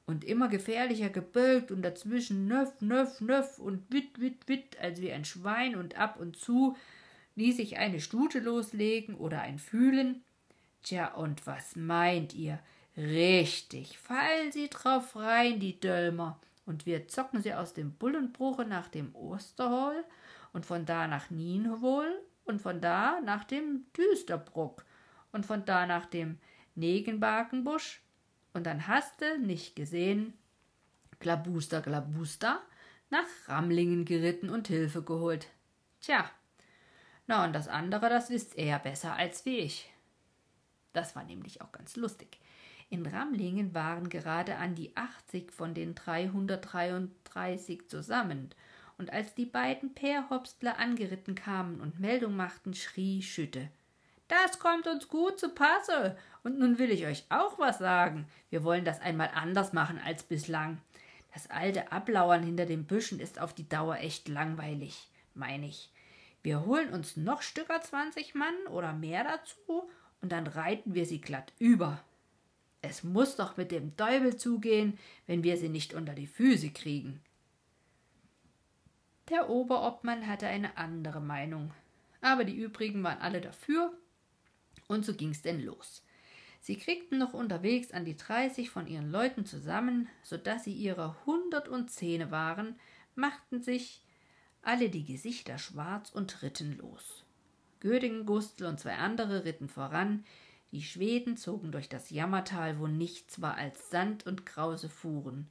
und 0.06 0.24
immer 0.24 0.50
gefährlicher 0.50 1.10
gebölkt 1.10 1.72
und 1.72 1.82
dazwischen 1.82 2.48
Nöff, 2.48 2.80
Nöff, 2.82 3.22
Nöff 3.22 3.58
und 3.58 3.92
Witt, 3.92 4.20
Witt, 4.20 4.48
Witt, 4.48 4.80
als 4.80 5.02
wie 5.02 5.12
ein 5.12 5.26
Schwein 5.26 5.76
und 5.76 5.98
ab 5.98 6.20
und 6.20 6.38
zu 6.38 6.76
ließ 7.36 7.58
sich 7.58 7.78
eine 7.78 8.00
Stute 8.00 8.40
loslegen 8.40 9.16
oder 9.16 9.42
ein 9.42 9.60
Fühlen. 9.60 10.24
Tja, 10.84 11.14
und 11.14 11.46
was 11.48 11.76
meint 11.76 12.34
ihr? 12.34 12.60
Richtig, 12.98 13.98
fallen 13.98 14.52
sie 14.52 14.70
drauf 14.70 15.16
rein, 15.16 15.60
die 15.60 15.80
Dölmer, 15.80 16.40
und 16.66 16.86
wir 16.86 17.08
zocken 17.08 17.42
sie 17.42 17.54
aus 17.54 17.74
dem 17.74 17.94
Bullenbruche 17.94 18.64
nach 18.64 18.88
dem 18.88 19.14
Osterhol 19.14 20.04
und 20.54 20.66
von 20.66 20.86
da 20.86 21.08
nach 21.08 21.30
Nienwohl 21.30 22.22
und 22.46 22.62
von 22.62 22.80
da 22.80 23.20
nach 23.22 23.44
dem 23.44 23.86
Düsterbruck 23.98 24.86
und 25.34 25.46
von 25.46 25.66
da 25.66 25.86
nach 25.86 26.06
dem 26.06 26.40
Negenbakenbusch 26.76 28.02
und 28.54 28.66
dann 28.66 28.88
hast 28.88 29.22
du 29.22 29.40
nicht 29.40 29.76
gesehen, 29.76 30.34
Glabuster, 31.20 31.82
Glabuster, 31.82 32.62
nach 33.10 33.26
Ramlingen 33.48 34.06
geritten 34.06 34.50
und 34.50 34.70
Hilfe 34.70 35.04
geholt. 35.04 35.48
Tja, 36.00 36.30
na 37.28 37.44
und 37.44 37.54
das 37.54 37.68
andere, 37.68 38.10
das 38.10 38.30
wisst 38.30 38.58
er 38.58 38.80
besser 38.80 39.14
als 39.14 39.46
wie 39.46 39.58
ich. 39.58 39.92
Das 40.94 41.16
war 41.16 41.26
nämlich 41.26 41.62
auch 41.62 41.74
ganz 41.74 41.98
lustig. 41.98 42.40
In 42.90 43.06
Ramlingen 43.06 43.74
waren 43.74 44.10
gerade 44.10 44.58
an 44.58 44.76
die 44.76 44.96
80 44.96 45.52
von 45.52 45.74
den 45.74 45.96
333 45.96 47.90
zusammen, 47.90 48.50
und 48.98 49.12
als 49.12 49.34
die 49.34 49.46
beiden 49.46 49.94
Perhopstler 49.94 50.80
angeritten 50.80 51.36
kamen 51.36 51.82
und 51.82 52.00
Meldung 52.00 52.36
machten, 52.36 52.74
schrie 52.74 53.22
Schütte. 53.22 53.70
Das 54.28 54.58
kommt 54.60 54.88
uns 54.88 55.08
gut 55.08 55.40
zu 55.40 55.50
Passe. 55.50 56.18
Und 56.44 56.58
nun 56.60 56.80
will 56.80 56.90
ich 56.90 57.06
euch 57.06 57.26
auch 57.30 57.60
was 57.60 57.78
sagen. 57.78 58.28
Wir 58.50 58.64
wollen 58.64 58.86
das 58.86 59.02
einmal 59.02 59.30
anders 59.34 59.74
machen 59.74 60.00
als 60.04 60.24
bislang. 60.24 60.80
Das 61.34 61.50
alte 61.50 61.92
Ablauern 61.92 62.44
hinter 62.44 62.66
den 62.66 62.86
Büschen 62.86 63.20
ist 63.20 63.40
auf 63.40 63.54
die 63.54 63.68
Dauer 63.68 63.98
echt 63.98 64.30
langweilig, 64.30 65.10
meine 65.34 65.68
ich. 65.68 65.92
Wir 66.42 66.66
holen 66.66 66.94
uns 66.94 67.18
noch 67.18 67.42
Stücker 67.42 67.82
zwanzig 67.82 68.36
Mann 68.36 68.56
oder 68.70 68.94
mehr 68.94 69.24
dazu 69.24 69.90
und 70.22 70.32
dann 70.32 70.48
reiten 70.48 70.94
wir 70.94 71.06
sie 71.06 71.20
glatt 71.20 71.52
über. 71.60 72.00
Es 72.88 73.04
muss 73.04 73.36
doch 73.36 73.58
mit 73.58 73.72
dem 73.72 73.98
Teufel 73.98 74.38
zugehen, 74.38 74.98
wenn 75.28 75.44
wir 75.44 75.58
sie 75.58 75.70
nicht 75.70 75.94
unter 75.94 76.14
die 76.14 76.28
Füße 76.28 76.70
kriegen. 76.70 77.22
Der 79.30 79.50
Oberobmann 79.50 80.28
hatte 80.28 80.48
eine 80.48 80.78
andere 80.78 81.20
Meinung, 81.20 81.74
aber 82.22 82.44
die 82.44 82.56
übrigen 82.56 83.02
waren 83.04 83.20
alle 83.20 83.42
dafür, 83.42 83.92
und 84.88 85.04
so 85.04 85.16
ging's 85.16 85.42
denn 85.42 85.62
los. 85.62 86.04
Sie 86.62 86.78
kriegten 86.78 87.18
noch 87.18 87.34
unterwegs 87.34 87.92
an 87.92 88.06
die 88.06 88.18
dreißig 88.18 88.70
von 88.70 88.88
ihren 88.88 89.12
Leuten 89.12 89.46
zusammen, 89.46 90.08
so 90.22 90.38
dass 90.38 90.64
sie 90.64 90.74
ihrer 90.74 91.16
hundertundzehn 91.26 92.30
waren, 92.30 92.80
machten 93.16 93.62
sich 93.62 94.04
alle 94.62 94.90
die 94.90 95.06
Gesichter 95.06 95.58
schwarz 95.58 96.12
und 96.12 96.42
ritten 96.42 96.78
los. 96.78 97.24
Gödingen, 97.80 98.26
Gustl 98.26 98.66
und 98.66 98.80
zwei 98.80 98.96
andere 98.96 99.46
ritten 99.46 99.70
voran, 99.70 100.24
die 100.76 100.84
Schweden 100.84 101.38
zogen 101.38 101.72
durch 101.72 101.88
das 101.88 102.10
Jammertal, 102.10 102.80
wo 102.80 102.88
nichts 102.88 103.42
war 103.42 103.56
als 103.56 103.90
Sand 103.90 104.28
und 104.28 104.46
krause 104.46 104.90
Fuhren. 104.90 105.48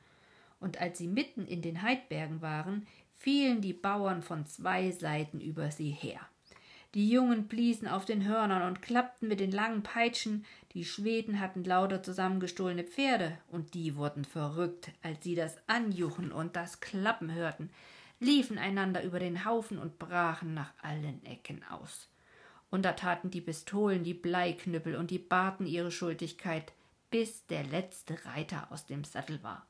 Und 0.60 0.82
als 0.82 0.98
sie 0.98 1.08
mitten 1.08 1.46
in 1.46 1.62
den 1.62 1.80
Heidbergen 1.80 2.42
waren, 2.42 2.86
fielen 3.14 3.62
die 3.62 3.72
Bauern 3.72 4.20
von 4.20 4.44
zwei 4.44 4.90
Seiten 4.90 5.40
über 5.40 5.70
sie 5.70 5.88
her. 5.88 6.20
Die 6.92 7.08
Jungen 7.08 7.48
bliesen 7.48 7.88
auf 7.88 8.04
den 8.04 8.26
Hörnern 8.26 8.68
und 8.68 8.82
klappten 8.82 9.26
mit 9.26 9.40
den 9.40 9.50
langen 9.50 9.82
Peitschen, 9.82 10.44
die 10.74 10.84
Schweden 10.84 11.40
hatten 11.40 11.64
lauter 11.64 12.02
zusammengestohlene 12.02 12.84
Pferde, 12.84 13.38
und 13.50 13.72
die 13.72 13.96
wurden 13.96 14.26
verrückt, 14.26 14.90
als 15.02 15.24
sie 15.24 15.34
das 15.34 15.56
Anjuchen 15.66 16.32
und 16.32 16.54
das 16.54 16.80
Klappen 16.80 17.32
hörten, 17.32 17.70
liefen 18.20 18.58
einander 18.58 19.02
über 19.02 19.20
den 19.20 19.46
Haufen 19.46 19.78
und 19.78 19.98
brachen 19.98 20.52
nach 20.52 20.74
allen 20.82 21.24
Ecken 21.24 21.64
aus. 21.70 22.10
Und 22.74 22.82
da 22.82 22.94
taten 22.94 23.30
die 23.30 23.40
Pistolen, 23.40 24.02
die 24.02 24.14
Bleiknüppel 24.14 24.96
und 24.96 25.12
die 25.12 25.20
Barten 25.20 25.64
ihre 25.64 25.92
Schuldigkeit, 25.92 26.72
bis 27.08 27.46
der 27.46 27.62
letzte 27.62 28.24
Reiter 28.24 28.72
aus 28.72 28.84
dem 28.84 29.04
Sattel 29.04 29.40
war. 29.44 29.64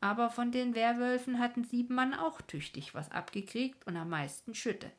Aber 0.00 0.28
von 0.30 0.50
den 0.50 0.74
Werwölfen 0.74 1.38
hatten 1.38 1.62
sieben 1.62 1.94
Mann 1.94 2.14
auch 2.14 2.40
tüchtig 2.40 2.96
was 2.96 3.12
abgekriegt 3.12 3.86
und 3.86 3.96
am 3.96 4.08
meisten 4.08 4.56
Schütte. 4.56 4.90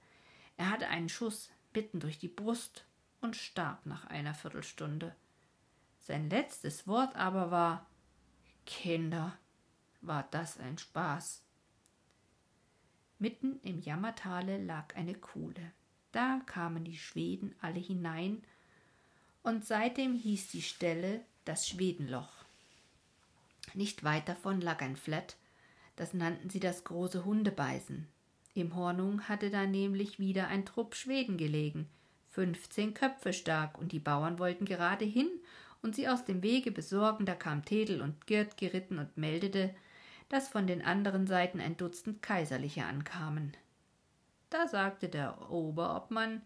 Er 0.56 0.70
hatte 0.70 0.88
einen 0.88 1.10
Schuss 1.10 1.50
mitten 1.74 2.00
durch 2.00 2.18
die 2.18 2.30
Brust 2.30 2.86
und 3.20 3.36
starb 3.36 3.86
nach 3.86 4.06
einer 4.06 4.34
Viertelstunde. 4.34 5.14
Sein 6.00 6.30
letztes 6.30 6.88
Wort 6.88 7.14
aber 7.18 7.52
war 7.52 7.88
Kinder, 8.66 9.38
war 10.00 10.26
das 10.32 10.58
ein 10.58 10.78
Spaß. 10.78 11.44
Mitten 13.18 13.60
im 13.64 13.82
Jammertale 13.82 14.64
lag 14.64 14.96
eine 14.96 15.16
Kuhle. 15.16 15.74
Da 16.12 16.42
kamen 16.46 16.84
die 16.84 16.98
Schweden 16.98 17.56
alle 17.62 17.80
hinein, 17.80 18.44
und 19.44 19.66
seitdem 19.66 20.16
hieß 20.16 20.50
die 20.52 20.62
Stelle 20.62 21.22
das 21.46 21.68
Schwedenloch. 21.68 22.30
Nicht 23.74 24.04
weit 24.04 24.28
davon 24.28 24.62
lag 24.62 24.82
ein 24.82 24.96
Flat, 24.96 25.38
das 25.96 26.14
nannten 26.14 26.50
sie 26.50 26.60
das 26.60 26.84
große 26.84 27.26
Hundebeißen. 27.26 28.08
Im 28.56 28.76
Hornung 28.76 29.28
hatte 29.30 29.50
da 29.50 29.66
nämlich 29.66 30.20
wieder 30.20 30.48
ein 30.48 30.66
Trupp 30.66 30.96
Schweden 30.96 31.38
gelegen, 31.38 31.88
fünfzehn 32.30 32.94
Köpfe 32.94 33.32
stark, 33.32 33.78
und 33.78 33.92
die 33.92 34.00
Bauern 34.00 34.40
wollten 34.40 34.66
gerade 34.66 35.06
hin 35.06 35.30
und 35.82 35.96
sie 35.96 36.10
aus 36.10 36.26
dem 36.26 36.42
Wege 36.42 36.72
besorgen, 36.72 37.26
da 37.26 37.36
kam 37.36 37.64
Tedel 37.64 38.02
und 38.02 38.28
Girt 38.28 38.58
geritten 38.58 39.00
und 39.00 39.16
meldete, 39.18 39.74
dass 40.28 40.50
von 40.50 40.68
den 40.68 40.82
anderen 40.84 41.28
Seiten 41.28 41.60
ein 41.62 41.78
Dutzend 41.78 42.22
Kaiserliche 42.22 42.86
ankamen. 42.86 43.56
Da 44.50 44.68
sagte 44.68 45.10
der 45.10 45.52
Oberobmann 45.52 46.42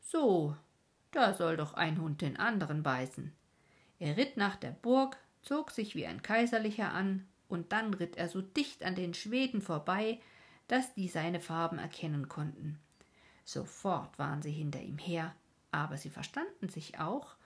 So, 0.00 0.56
da 1.12 1.32
soll 1.32 1.56
doch 1.56 1.74
ein 1.74 2.00
Hund 2.00 2.20
den 2.20 2.36
anderen 2.36 2.82
beißen. 2.82 3.32
Er 3.98 4.16
ritt 4.16 4.36
nach 4.36 4.56
der 4.56 4.72
Burg, 4.72 5.16
zog 5.42 5.70
sich 5.70 5.94
wie 5.94 6.06
ein 6.06 6.22
Kaiserlicher 6.22 6.92
an, 6.92 7.26
und 7.48 7.72
dann 7.72 7.94
ritt 7.94 8.16
er 8.16 8.28
so 8.28 8.40
dicht 8.42 8.84
an 8.84 8.94
den 8.94 9.14
Schweden 9.14 9.60
vorbei, 9.60 10.20
dass 10.68 10.94
die 10.94 11.08
seine 11.08 11.40
Farben 11.40 11.78
erkennen 11.78 12.28
konnten. 12.28 12.78
Sofort 13.44 14.18
waren 14.18 14.42
sie 14.42 14.50
hinter 14.50 14.80
ihm 14.80 14.98
her, 14.98 15.34
aber 15.70 15.96
sie 15.96 16.10
verstanden 16.10 16.68
sich 16.68 16.98
auch 16.98 17.36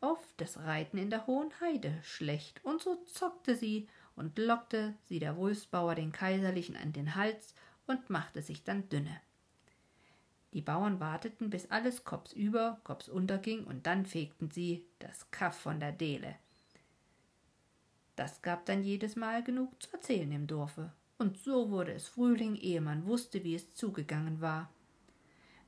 auf 0.00 0.18
das 0.36 0.58
Reiten 0.58 0.98
in 0.98 1.10
der 1.10 1.26
hohen 1.26 1.50
Heide 1.60 1.98
schlecht, 2.02 2.64
und 2.64 2.82
so 2.82 2.96
zockte 3.06 3.56
sie 3.56 3.88
und 4.14 4.38
lockte 4.38 4.94
sie 5.04 5.18
der 5.18 5.36
Wulfsbauer 5.36 5.94
den 5.94 6.12
Kaiserlichen 6.12 6.76
an 6.76 6.92
den 6.92 7.14
Hals 7.14 7.54
und 7.86 8.10
machte 8.10 8.42
sich 8.42 8.64
dann 8.64 8.88
dünne. 8.88 9.20
Die 10.52 10.62
Bauern 10.62 11.00
warteten, 11.00 11.50
bis 11.50 11.70
alles 11.70 12.04
kopsüber, 12.04 12.80
kopsunter 12.84 13.38
ging, 13.38 13.64
und 13.64 13.86
dann 13.86 14.06
fegten 14.06 14.50
sie 14.50 14.86
das 14.98 15.30
Kaff 15.30 15.58
von 15.58 15.80
der 15.80 15.92
Dele. 15.92 16.34
Das 18.16 18.40
gab 18.40 18.64
dann 18.64 18.82
jedes 18.82 19.16
Mal 19.16 19.42
genug 19.42 19.82
zu 19.82 19.92
erzählen 19.92 20.32
im 20.32 20.46
Dorfe. 20.46 20.92
Und 21.18 21.36
so 21.38 21.70
wurde 21.70 21.92
es 21.92 22.08
Frühling, 22.08 22.56
ehe 22.56 22.80
man 22.80 23.06
wusste, 23.06 23.44
wie 23.44 23.54
es 23.54 23.74
zugegangen 23.74 24.40
war. 24.40 24.70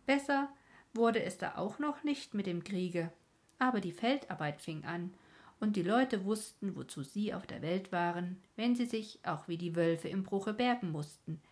Besser 0.07 0.49
wurde 0.95 1.23
es 1.23 1.37
da 1.37 1.57
auch 1.57 1.79
noch 1.79 2.03
nicht 2.05 2.33
mit 2.33 2.47
dem 2.47 2.65
Kriege, 2.65 3.13
aber 3.59 3.81
die 3.81 3.93
Feldarbeit 3.93 4.63
fing 4.63 4.85
an, 4.85 5.13
und 5.61 5.77
die 5.77 5.83
Leute 5.83 6.25
wussten, 6.25 6.77
wozu 6.77 7.03
sie 7.03 7.35
auf 7.35 7.47
der 7.47 7.63
Welt 7.63 7.91
waren, 7.91 8.41
wenn 8.57 8.77
sie 8.77 8.87
sich 8.87 9.19
auch 9.25 9.49
wie 9.49 9.59
die 9.59 9.75
Wölfe 9.75 10.09
im 10.09 10.23
Bruche 10.23 10.55
bergen 10.55 10.93
mussten. 10.93 11.43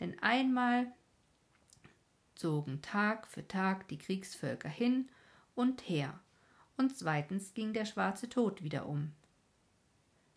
Denn 0.00 0.18
einmal 0.20 0.92
zogen 2.34 2.82
Tag 2.82 3.26
für 3.26 3.46
Tag 3.46 3.88
die 3.88 3.98
Kriegsvölker 3.98 4.68
hin 4.68 5.08
und 5.54 5.88
her, 5.88 6.18
und 6.76 6.96
zweitens 6.96 7.54
ging 7.54 7.72
der 7.72 7.84
schwarze 7.84 8.28
Tod 8.28 8.62
wieder 8.62 8.86
um. 8.86 9.12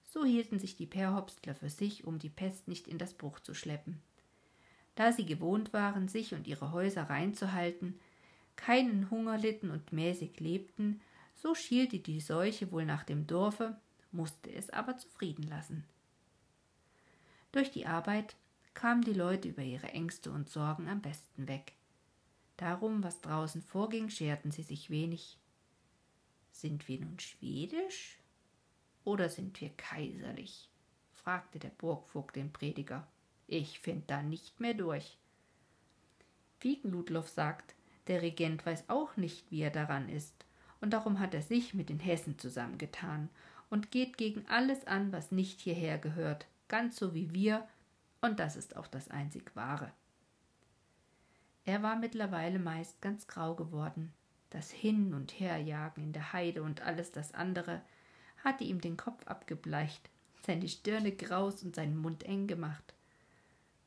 So 0.04 0.26
hielten 0.26 0.60
sich 0.60 0.76
die 0.76 0.88
Perhopstler 0.88 1.56
für 1.56 1.70
sich, 1.70 2.06
um 2.06 2.20
die 2.20 2.30
Pest 2.30 2.68
nicht 2.68 2.88
in 2.88 2.98
das 2.98 3.14
Bruch 3.14 3.40
zu 3.40 3.54
schleppen. 3.54 4.02
Da 4.96 5.14
sie 5.14 5.26
gewohnt 5.26 5.72
waren, 5.72 6.08
sich 6.08 6.34
und 6.34 6.48
ihre 6.48 6.72
Häuser 6.72 7.04
reinzuhalten, 7.04 8.00
keinen 8.56 9.10
Hunger 9.10 9.38
litten 9.38 9.72
und 9.72 9.94
mäßig 9.94 10.40
lebten, 10.40 11.02
so 11.36 11.56
schielte 11.56 12.00
die 12.00 12.20
Seuche 12.20 12.72
wohl 12.72 12.86
nach 12.86 13.04
dem 13.04 13.26
Dorfe, 13.26 13.80
musste 14.12 14.52
es 14.52 14.70
aber 14.70 14.98
zufrieden 14.98 15.44
lassen. 15.44 15.86
Durch 17.52 17.72
die 17.72 17.86
Arbeit 17.86 18.36
kamen 18.74 19.04
die 19.04 19.14
Leute 19.14 19.50
über 19.50 19.64
ihre 19.64 19.90
Ängste 19.90 20.32
und 20.32 20.50
Sorgen 20.50 20.88
am 20.88 21.02
besten 21.02 21.48
weg. 21.48 21.74
Darum, 22.58 23.04
was 23.04 23.22
draußen 23.22 23.62
vorging, 23.62 24.10
scherten 24.10 24.52
sie 24.52 24.64
sich 24.64 24.90
wenig. 24.90 25.38
Sind 26.52 26.88
wir 26.88 27.00
nun 27.00 27.20
schwedisch? 27.20 28.20
Oder 29.04 29.30
sind 29.30 29.60
wir 29.62 29.70
kaiserlich? 29.70 30.70
fragte 31.14 31.60
der 31.60 31.70
Burgvogt 31.70 32.36
den 32.36 32.52
Prediger. 32.52 33.08
Ich 33.48 33.80
find 33.80 34.10
da 34.10 34.22
nicht 34.22 34.60
mehr 34.60 34.74
durch. 34.74 35.18
Wiegenludloff 36.60 37.30
sagt, 37.30 37.76
der 38.08 38.22
Regent 38.22 38.66
weiß 38.66 38.90
auch 38.90 39.18
nicht, 39.18 39.52
wie 39.52 39.62
er 39.62 39.72
daran 39.72 40.10
ist, 40.10 40.46
und 40.80 40.92
darum 40.92 41.20
hat 41.20 41.34
er 41.34 41.42
sich 41.42 41.74
mit 41.74 41.90
den 41.90 42.00
Hessen 42.00 42.40
zusammengetan 42.40 43.30
und 43.70 43.92
geht 43.92 44.18
gegen 44.18 44.46
alles 44.48 44.86
an, 44.86 45.12
was 45.12 45.32
nicht 45.32 45.62
hierher 45.62 45.98
gehört, 45.98 46.48
ganz 46.68 46.98
so 46.98 47.14
wie 47.14 47.34
wir, 47.34 47.68
und 48.22 48.40
das 48.40 48.56
ist 48.56 48.76
auch 48.78 48.88
das 48.88 49.10
einzig 49.10 49.56
wahre. 49.56 49.92
Er 51.66 51.84
war 51.84 51.96
mittlerweile 51.96 52.60
meist 52.60 53.02
ganz 53.02 53.28
grau 53.28 53.56
geworden. 53.56 54.14
Das 54.50 54.72
Hin- 54.72 55.14
und 55.14 55.40
Herjagen 55.40 56.04
in 56.04 56.14
der 56.14 56.34
Heide 56.34 56.64
und 56.64 56.82
alles 56.82 57.12
das 57.12 57.34
andere 57.34 57.82
hatte 58.44 58.64
ihm 58.64 58.82
den 58.82 58.98
Kopf 58.98 59.26
abgebleicht, 59.28 60.10
seine 60.46 60.68
Stirne 60.68 61.12
kraus 61.12 61.64
und 61.64 61.76
seinen 61.76 61.98
Mund 61.98 62.24
eng 62.24 62.48
gemacht. 62.48 62.94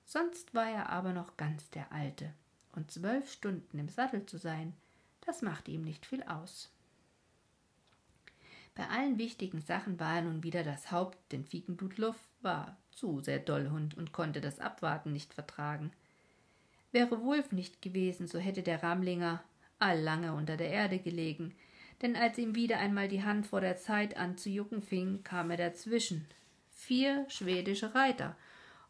Sonst 0.05 0.55
war 0.55 0.69
er 0.69 0.91
aber 0.91 1.13
noch 1.13 1.37
ganz 1.37 1.71
der 1.71 1.91
Alte, 1.93 2.33
und 2.73 2.91
zwölf 2.91 3.31
Stunden 3.31 3.79
im 3.79 3.89
Sattel 3.89 4.27
zu 4.27 4.39
sein, 4.39 4.75
das 5.23 5.43
machte 5.43 5.71
ihm 5.71 5.83
nicht 5.83 6.07
viel 6.07 6.23
aus. 6.23 6.71
Bei 8.75 8.89
allen 8.89 9.19
wichtigen 9.19 9.61
Sachen 9.61 9.99
war 10.01 10.17
er 10.17 10.23
nun 10.23 10.43
wieder 10.43 10.63
das 10.63 10.91
Haupt, 10.91 11.19
denn 11.33 11.45
Fiegenblutluff 11.45 12.17
war 12.45 12.77
zu 12.91 13.21
sehr 13.21 13.39
Dollhund 13.39 13.97
und 13.97 14.13
konnte 14.13 14.41
das 14.41 14.61
Abwarten 14.61 15.13
nicht 15.13 15.35
vertragen. 15.35 15.93
Wäre 16.93 17.23
Wulf 17.23 17.51
nicht 17.51 17.83
gewesen, 17.83 18.29
so 18.29 18.39
hätte 18.39 18.63
der 18.63 18.83
Ramlinger 18.83 19.43
alllange 19.79 20.33
unter 20.35 20.57
der 20.57 20.71
Erde 20.71 20.99
gelegen, 20.99 21.55
denn 22.03 22.17
als 22.17 22.39
ihm 22.39 22.55
wieder 22.55 22.79
einmal 22.79 23.09
die 23.09 23.25
Hand 23.25 23.47
vor 23.47 23.61
der 23.61 23.77
Zeit 23.77 24.17
an 24.17 24.37
zu 24.37 24.51
jucken 24.51 24.83
fing, 24.83 25.25
kam 25.25 25.51
er 25.51 25.57
dazwischen. 25.57 26.27
Vier 26.71 27.25
schwedische 27.29 27.95
Reiter, 27.95 28.37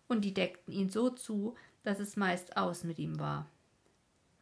und 0.08 0.24
die 0.24 0.34
deckten 0.34 0.72
ihn 0.72 0.90
so 0.90 1.10
zu, 1.10 1.54
dass 1.82 2.00
es 2.00 2.16
meist 2.16 2.56
aus 2.56 2.84
mit 2.84 2.98
ihm 2.98 3.18
war. 3.18 3.48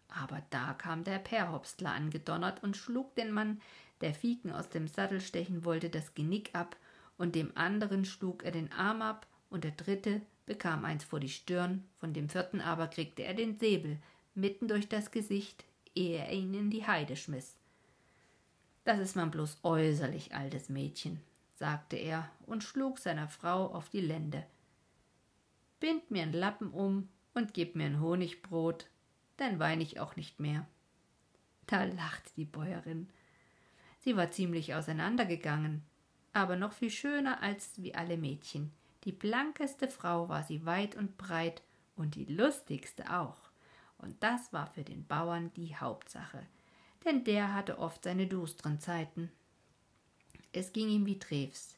Aber 0.09 0.43
da 0.51 0.75
kam 0.75 1.05
der 1.05 1.19
Perhopstler 1.19 1.93
angedonnert 1.93 2.63
und 2.63 2.77
schlug 2.77 3.15
den 3.15 3.33
Mann, 3.33 3.61
der 4.01 4.15
Fieken 4.15 4.53
aus 4.53 4.69
dem 4.69 4.89
Sattel 4.89 5.21
stechen 5.21 5.65
wollte, 5.65 5.89
das 5.89 6.15
Genick 6.15 6.51
ab, 6.55 6.77
und 7.19 7.35
dem 7.35 7.57
anderen 7.57 8.05
schlug 8.05 8.45
er 8.45 8.53
den 8.53 8.73
Arm 8.73 9.03
ab, 9.03 9.27
und 9.51 9.65
der 9.65 9.73
dritte 9.73 10.23
bekam 10.47 10.85
eins 10.85 11.05
vor 11.05 11.21
die 11.21 11.29
Stirn, 11.29 11.85
von 11.99 12.13
dem 12.15 12.29
vierten 12.29 12.61
aber 12.61 12.89
kriegte 12.89 13.23
er 13.23 13.35
den 13.35 13.59
Säbel 13.59 13.99
mitten 14.35 14.69
durch 14.69 14.89
das 14.89 15.11
Gesicht, 15.11 15.65
ehe 15.95 16.19
er 16.19 16.33
ihn 16.33 16.55
in 16.55 16.71
die 16.71 16.87
Heide 16.87 17.17
schmiss. 17.17 17.57
Das 18.85 18.99
ist 18.99 19.15
man 19.15 19.31
bloß 19.31 19.59
äußerlich, 19.63 20.35
altes 20.35 20.69
Mädchen, 20.69 21.21
sagte 21.55 21.97
er 21.97 22.31
und 22.47 22.65
schlug 22.65 22.99
seiner 22.99 23.29
Frau 23.29 23.67
auf 23.67 23.89
die 23.91 24.01
Lende. 24.01 24.45
Bind 25.81 26.11
mir 26.11 26.23
einen 26.23 26.33
Lappen 26.33 26.71
um 26.71 27.09
und 27.35 27.55
gib 27.55 27.77
mir 27.77 27.87
ein 27.87 28.01
Honigbrot, 28.01 28.87
dann 29.37 29.59
wein 29.59 29.81
ich 29.81 30.01
auch 30.01 30.17
nicht 30.17 30.41
mehr. 30.41 30.67
Da 31.67 31.85
lachte 31.85 32.31
die 32.37 32.45
Bäuerin. 32.45 33.09
Sie 34.01 34.17
war 34.17 34.31
ziemlich 34.31 34.75
auseinandergegangen, 34.75 35.83
aber 36.33 36.57
noch 36.57 36.73
viel 36.73 36.91
schöner 36.91 37.43
als 37.43 37.73
wie 37.83 37.95
alle 37.95 38.17
Mädchen. 38.17 38.73
Die 39.05 39.13
blankeste 39.13 39.89
Frau 39.89 40.29
war 40.29 40.43
sie 40.45 40.65
weit 40.65 40.97
und 40.97 41.19
breit 41.19 41.63
und 41.97 42.15
die 42.15 42.25
lustigste 42.25 43.13
auch. 43.13 43.51
Und 43.99 44.23
das 44.23 44.53
war 44.53 44.67
für 44.67 44.83
den 44.83 45.07
Bauern 45.07 45.53
die 45.55 45.77
Hauptsache, 45.77 46.47
denn 47.05 47.25
der 47.25 47.55
hatte 47.55 47.79
oft 47.79 48.05
seine 48.05 48.27
dustren 48.27 48.81
Zeiten. 48.81 49.31
Es 50.53 50.73
ging 50.73 50.89
ihm 50.89 51.07
wie 51.07 51.19
Treves, 51.19 51.77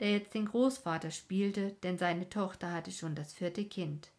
der 0.00 0.12
jetzt 0.12 0.34
den 0.34 0.46
Großvater 0.46 1.10
spielte, 1.10 1.72
denn 1.82 1.98
seine 1.98 2.28
Tochter 2.28 2.72
hatte 2.72 2.92
schon 2.92 3.14
das 3.14 3.32
vierte 3.32 3.64
Kind. 3.64 4.10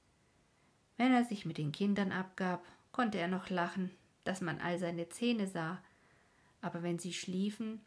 Wenn 0.97 1.13
er 1.13 1.23
sich 1.23 1.45
mit 1.45 1.57
den 1.57 1.71
Kindern 1.71 2.11
abgab, 2.11 2.65
konnte 2.91 3.17
er 3.17 3.27
noch 3.27 3.49
lachen, 3.49 3.91
dass 4.23 4.41
man 4.41 4.59
all 4.59 4.79
seine 4.79 5.09
Zähne 5.09 5.47
sah, 5.47 5.81
aber 6.61 6.83
wenn 6.83 6.99
sie 6.99 7.13
schliefen, 7.13 7.81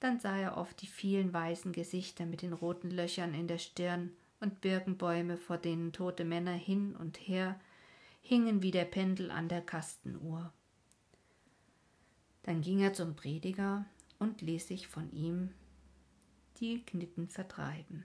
dann 0.00 0.20
sah 0.20 0.36
er 0.36 0.56
oft 0.56 0.80
die 0.82 0.86
vielen 0.86 1.32
weißen 1.32 1.72
Gesichter 1.72 2.26
mit 2.26 2.42
den 2.42 2.52
roten 2.52 2.90
Löchern 2.90 3.34
in 3.34 3.48
der 3.48 3.58
Stirn 3.58 4.10
und 4.40 4.60
Birkenbäume, 4.60 5.36
vor 5.36 5.58
denen 5.58 5.92
tote 5.92 6.24
Männer 6.24 6.52
hin 6.52 6.94
und 6.96 7.16
her 7.16 7.58
hingen 8.20 8.62
wie 8.62 8.70
der 8.70 8.84
Pendel 8.84 9.30
an 9.30 9.48
der 9.48 9.62
Kastenuhr. 9.62 10.52
Dann 12.42 12.60
ging 12.60 12.80
er 12.80 12.92
zum 12.92 13.16
Prediger 13.16 13.84
und 14.18 14.40
ließ 14.40 14.68
sich 14.68 14.88
von 14.88 15.10
ihm 15.12 15.52
die 16.58 16.84
Knitten 16.84 17.28
vertreiben. 17.28 18.04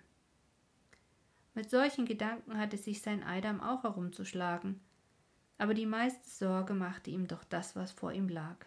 Mit 1.54 1.70
solchen 1.70 2.06
Gedanken 2.06 2.58
hatte 2.58 2.78
sich 2.78 3.02
sein 3.02 3.24
Eidam 3.24 3.62
auch 3.62 3.84
herumzuschlagen, 3.84 4.80
aber 5.58 5.74
die 5.74 5.86
meiste 5.86 6.28
Sorge 6.28 6.74
machte 6.74 7.12
ihm 7.12 7.28
doch 7.28 7.44
das, 7.44 7.76
was 7.76 7.92
vor 7.92 8.12
ihm 8.14 8.30
lag. 8.30 8.66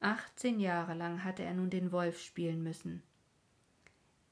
Achtzehn 0.00 0.60
Jahre 0.60 0.94
lang 0.94 1.24
hatte 1.24 1.42
er 1.42 1.54
nun 1.54 1.70
den 1.70 1.90
Wolf 1.90 2.20
spielen 2.20 2.62
müssen. 2.62 3.02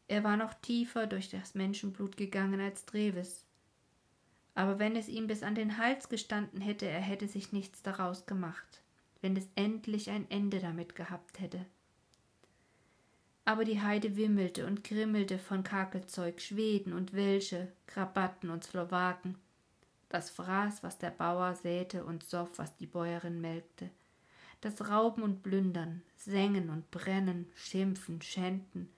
Er 0.06 0.22
war 0.22 0.36
noch 0.36 0.52
tiefer 0.54 1.06
durch 1.06 1.30
das 1.30 1.54
Menschenblut 1.54 2.16
gegangen 2.16 2.60
als 2.60 2.84
Treves. 2.84 3.44
Aber 4.54 4.78
wenn 4.78 4.94
es 4.94 5.08
ihm 5.08 5.26
bis 5.26 5.42
an 5.42 5.54
den 5.54 5.78
Hals 5.78 6.08
gestanden 6.08 6.60
hätte, 6.60 6.86
er 6.86 7.00
hätte 7.00 7.26
sich 7.26 7.52
nichts 7.52 7.82
daraus 7.82 8.26
gemacht, 8.26 8.82
wenn 9.22 9.36
es 9.36 9.48
endlich 9.54 10.10
ein 10.10 10.30
Ende 10.30 10.60
damit 10.60 10.94
gehabt 10.94 11.40
hätte. 11.40 11.64
Aber 13.46 13.64
die 13.64 13.80
Heide 13.80 14.16
wimmelte 14.16 14.66
und 14.66 14.84
grimmelte 14.84 15.38
von 15.38 15.64
Kakelzeug, 15.64 16.40
Schweden 16.40 16.92
und 16.92 17.14
Welsche, 17.14 17.72
Krabatten 17.86 18.50
und 18.50 18.64
Slowaken. 18.64 19.36
Das 20.08 20.30
fraß, 20.30 20.82
was 20.82 20.98
der 20.98 21.10
Bauer 21.10 21.54
säte 21.54 22.04
und 22.04 22.22
soff, 22.22 22.58
was 22.58 22.76
die 22.76 22.86
Bäuerin 22.86 23.40
melkte 23.40 23.90
das 24.64 24.88
Rauben 24.88 25.22
und 25.22 25.42
Plündern, 25.42 26.02
Sengen 26.16 26.70
und 26.70 26.90
Brennen, 26.90 27.46
Schimpfen, 27.54 28.22
Schänden, 28.22 28.88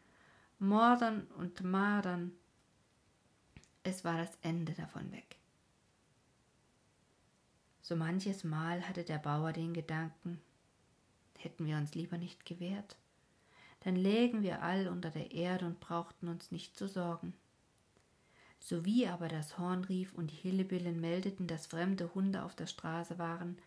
Mordern 0.61 1.27
und 1.39 1.63
Madern, 1.65 2.31
es 3.83 4.05
war 4.05 4.17
das 4.17 4.31
Ende 4.43 4.75
davon 4.75 5.11
weg. 5.11 5.37
So 7.83 7.97
manches 7.97 8.45
Mal 8.45 8.87
hatte 8.89 9.03
der 9.03 9.19
Bauer 9.19 9.53
den 9.53 9.75
Gedanken, 9.75 10.41
hätten 11.39 11.67
wir 11.67 11.77
uns 11.77 11.95
lieber 11.95 12.17
nicht 12.17 12.47
gewehrt, 12.47 12.97
dann 13.81 13.97
lägen 13.97 14.43
wir 14.43 14.63
all 14.63 14.87
unter 14.87 15.11
der 15.11 15.33
Erde 15.33 15.67
und 15.67 15.81
brauchten 15.81 16.29
uns 16.29 16.53
nicht 16.53 16.77
zu 16.77 16.87
sorgen. 16.89 17.35
Sowie 18.61 19.09
aber 19.09 19.29
das 19.29 19.59
Horn 19.59 19.85
rief 19.85 20.15
und 20.15 20.31
die 20.31 20.37
Hillebillen 20.37 21.01
meldeten, 21.01 21.47
dass 21.49 21.67
fremde 21.67 22.15
Hunde 22.15 22.45
auf 22.45 22.55
der 22.55 22.67
Straße 22.67 23.19
waren, 23.19 23.59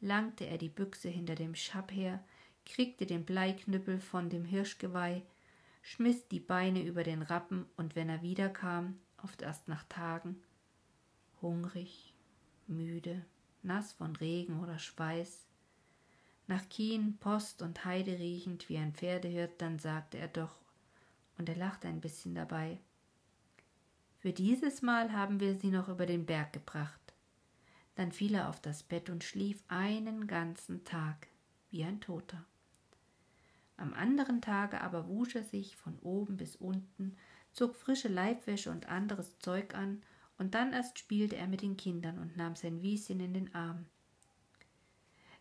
langte 0.00 0.44
er 0.44 0.58
die 0.58 0.68
Büchse 0.68 1.08
hinter 1.08 1.34
dem 1.34 1.54
Schab 1.54 1.92
her, 1.92 2.22
kriegte 2.66 3.06
den 3.06 3.24
Bleiknüppel 3.24 3.98
von 3.98 4.30
dem 4.30 4.44
Hirschgeweih, 4.44 5.22
schmiss 5.82 6.28
die 6.28 6.40
Beine 6.40 6.82
über 6.82 7.02
den 7.02 7.22
Rappen 7.22 7.66
und 7.76 7.94
wenn 7.94 8.08
er 8.08 8.22
wiederkam, 8.22 8.98
oft 9.22 9.42
erst 9.42 9.68
nach 9.68 9.84
Tagen, 9.84 10.42
hungrig, 11.42 12.14
müde, 12.66 13.24
nass 13.62 13.92
von 13.92 14.16
Regen 14.16 14.60
oder 14.60 14.78
Schweiß, 14.78 15.46
nach 16.46 16.68
Kien, 16.68 17.16
Post 17.18 17.62
und 17.62 17.84
Heide 17.84 18.18
riechend 18.18 18.68
wie 18.68 18.76
ein 18.76 18.92
Pferdehirt, 18.92 19.60
dann 19.62 19.78
sagte 19.78 20.18
er 20.18 20.28
doch, 20.28 20.56
und 21.38 21.48
er 21.48 21.56
lachte 21.56 21.88
ein 21.88 22.00
bisschen 22.00 22.34
dabei, 22.34 22.78
für 24.24 24.32
dieses 24.32 24.80
Mal 24.80 25.12
haben 25.12 25.38
wir 25.38 25.54
sie 25.54 25.70
noch 25.70 25.88
über 25.88 26.06
den 26.06 26.24
Berg 26.24 26.54
gebracht. 26.54 27.13
Dann 27.94 28.12
fiel 28.12 28.34
er 28.34 28.48
auf 28.48 28.60
das 28.60 28.82
Bett 28.82 29.10
und 29.10 29.24
schlief 29.24 29.62
einen 29.68 30.26
ganzen 30.26 30.84
Tag 30.84 31.28
wie 31.70 31.84
ein 31.84 32.00
Toter. 32.00 32.44
Am 33.76 33.92
anderen 33.94 34.40
Tage 34.40 34.80
aber 34.80 35.08
wusch 35.08 35.34
er 35.34 35.42
sich 35.42 35.76
von 35.76 35.98
oben 36.00 36.36
bis 36.36 36.56
unten, 36.56 37.16
zog 37.52 37.74
frische 37.76 38.08
Leibwäsche 38.08 38.70
und 38.70 38.88
anderes 38.88 39.38
Zeug 39.38 39.74
an, 39.74 40.02
und 40.36 40.54
dann 40.54 40.72
erst 40.72 40.98
spielte 40.98 41.36
er 41.36 41.46
mit 41.46 41.62
den 41.62 41.76
Kindern 41.76 42.18
und 42.18 42.36
nahm 42.36 42.56
sein 42.56 42.82
Wieschen 42.82 43.20
in 43.20 43.34
den 43.34 43.54
Arm. 43.54 43.86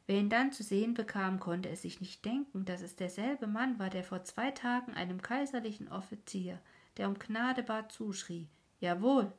Wer 0.06 0.20
ihn 0.20 0.30
dann 0.30 0.52
zu 0.52 0.64
sehen 0.64 0.94
bekam, 0.94 1.40
konnte 1.40 1.70
es 1.70 1.82
sich 1.82 2.02
nicht 2.02 2.26
denken, 2.26 2.66
dass 2.66 2.82
es 2.82 2.96
derselbe 2.96 3.48
Mann 3.48 3.80
war, 3.80 3.90
der 3.90 4.04
vor 4.04 4.24
zwei 4.24 4.52
Tagen 4.52 4.94
einem 4.94 5.22
kaiserlichen 5.22 5.88
Offizier, 5.88 6.60
der 6.98 7.08
um 7.08 7.18
Gnade 7.18 7.64
bat, 7.64 7.92
zuschrie. 7.92 8.50
Jawohl, 8.82 9.32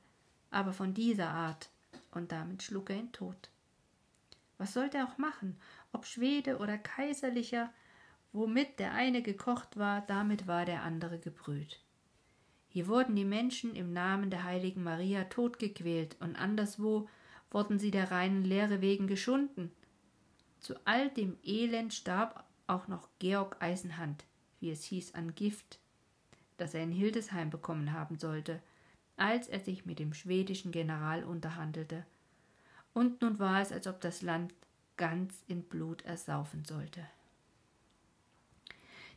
aber 0.51 0.73
von 0.73 0.95
dieser 0.95 1.29
Art, 1.29 1.71
und 2.17 2.33
damit 2.33 2.63
schlug 2.63 2.91
er 2.91 2.97
ihn 2.97 3.13
tot. 3.13 3.51
Was 4.59 4.73
sollte 4.73 4.99
er 4.99 5.09
auch 5.09 5.19
machen, 5.19 5.57
ob 5.93 6.07
Schwede 6.07 6.59
oder 6.59 6.79
Kaiserlicher, 6.79 7.73
womit 8.33 8.79
der 8.79 8.93
eine 8.93 9.23
gekocht 9.23 9.77
war, 9.77 10.03
damit 10.03 10.47
war 10.47 10.65
der 10.65 10.83
andere 10.83 11.19
gebrüht. 11.19 11.81
Hier 12.69 12.89
wurden 12.89 13.15
die 13.15 13.25
Menschen 13.25 13.77
im 13.77 13.93
Namen 13.93 14.31
der 14.31 14.45
heiligen 14.45 14.83
Maria 14.83 15.25
totgequält 15.25 16.17
und 16.21 16.35
anderswo 16.35 17.09
wurden 17.51 17.79
sie 17.79 17.93
der 17.93 18.11
reinen 18.11 18.43
Lehre 18.43 18.81
wegen 18.81 19.07
geschunden. 19.07 19.71
Zu 20.59 20.75
all 20.85 21.09
dem 21.11 21.37
Elend 21.45 21.95
starb 21.95 22.45
auch 22.67 22.89
noch 22.89 23.09
Georg 23.21 23.57
Eisenhand, 23.61 24.25
wie 24.59 24.71
es 24.71 24.83
hieß, 24.85 25.15
an 25.15 25.35
Gift, 25.37 25.79
das 26.57 26.75
er 26.75 26.83
in 26.83 26.91
Hildesheim 26.91 27.51
bekommen 27.51 27.93
haben 27.93 28.19
sollte, 28.19 28.61
als 29.17 29.49
er 29.49 29.61
sich 29.61 29.87
mit 29.87 29.99
dem 29.99 30.15
schwedischen 30.15 30.73
General 30.73 31.25
unterhandelte. 31.25 32.05
Und 32.93 33.23
nun 33.23 33.39
war 33.39 33.61
es, 33.61 33.73
als 33.73 33.87
ob 33.87 34.01
das 34.01 34.23
Land 34.23 34.55
ganz 34.97 35.43
in 35.49 35.63
Blut 35.63 36.03
ersaufen 36.03 36.65
sollte. 36.65 37.07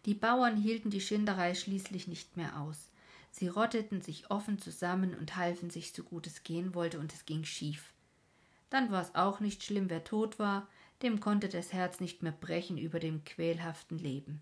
Die 0.06 0.14
Bauern 0.14 0.56
hielten 0.58 0.90
die 0.90 1.02
Schinderei 1.02 1.54
schließlich 1.54 2.08
nicht 2.08 2.38
mehr 2.38 2.60
aus. 2.60 2.92
Sie 3.30 3.48
rotteten 3.48 4.02
sich 4.02 4.32
offen 4.32 4.58
zusammen 4.58 5.14
und 5.14 5.36
halfen 5.36 5.70
sich 5.70 5.94
so 5.94 6.04
gut 6.04 6.28
es 6.28 6.44
gehen 6.44 6.74
wollte, 6.74 7.00
und 7.00 7.14
es 7.14 7.26
ging 7.26 7.44
schief. 7.44 7.94
Dann 8.70 8.92
war 8.92 9.02
es 9.02 9.16
auch 9.16 9.40
nicht 9.40 9.64
schlimm, 9.64 9.90
wer 9.90 10.04
tot 10.04 10.40
war, 10.40 10.68
dem 11.02 11.20
konnte 11.20 11.50
das 11.50 11.74
Herz 11.74 12.00
nicht 12.00 12.24
mehr 12.24 12.32
brechen 12.32 12.78
über 12.78 13.00
dem 13.00 13.24
quälhaften 13.24 14.00
Leben. 14.00 14.42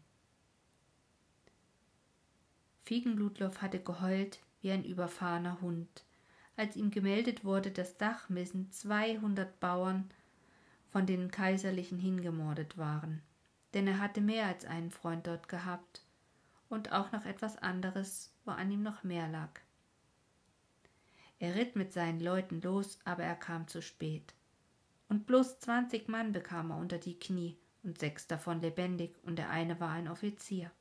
Fiegenblutloff 2.83 3.61
hatte 3.61 3.79
geheult, 3.79 4.39
wie 4.65 4.71
ein 4.71 4.83
überfahrener 4.83 5.61
Hund, 5.61 6.03
als 6.55 6.75
ihm 6.75 6.89
gemeldet 6.89 7.45
wurde, 7.45 7.69
dass 7.69 7.97
Dachmissen 7.97 8.71
zweihundert 8.71 9.59
Bauern 9.59 10.09
von 10.87 11.05
den 11.05 11.29
Kaiserlichen 11.29 11.99
hingemordet 11.99 12.75
waren. 12.75 13.21
Denn 13.75 13.85
er 13.85 13.99
hatte 13.99 14.21
mehr 14.21 14.47
als 14.47 14.65
einen 14.65 14.89
Freund 14.89 15.27
dort 15.27 15.49
gehabt 15.49 16.03
und 16.67 16.91
auch 16.91 17.11
noch 17.11 17.25
etwas 17.25 17.57
anderes, 17.59 18.33
wo 18.43 18.51
an 18.51 18.71
ihm 18.71 18.81
noch 18.81 19.03
mehr 19.03 19.27
lag. 19.27 19.51
Er 21.37 21.53
ritt 21.53 21.75
mit 21.75 21.93
seinen 21.93 22.19
Leuten 22.19 22.59
los, 22.61 22.97
aber 23.03 23.23
er 23.23 23.35
kam 23.35 23.67
zu 23.67 23.83
spät. 23.83 24.33
Und 25.09 25.27
bloß 25.27 25.59
zwanzig 25.59 26.07
Mann 26.07 26.31
bekam 26.31 26.71
er 26.71 26.77
unter 26.77 26.97
die 26.97 27.19
Knie, 27.19 27.55
und 27.83 27.99
sechs 27.99 28.25
davon 28.25 28.61
lebendig, 28.61 29.15
und 29.21 29.35
der 29.35 29.51
eine 29.51 29.79
war 29.79 29.91
ein 29.91 30.07
Offizier. 30.07 30.71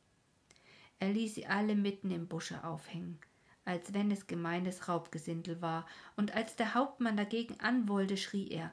Er 1.01 1.13
ließ 1.13 1.35
sie 1.35 1.47
alle 1.47 1.75
mitten 1.75 2.11
im 2.11 2.29
Busche 2.29 2.65
aufhängen, 2.65 3.19
als 3.65 3.95
wenn 3.95 4.11
es 4.11 4.27
gemeines 4.27 4.89
Raubgesindel 4.89 5.61
war, 5.63 5.87
und 6.17 6.35
als 6.35 6.57
der 6.57 6.75
Hauptmann 6.75 7.17
dagegen 7.17 7.59
anwollte, 7.61 8.17
schrie 8.17 8.49
er 8.49 8.73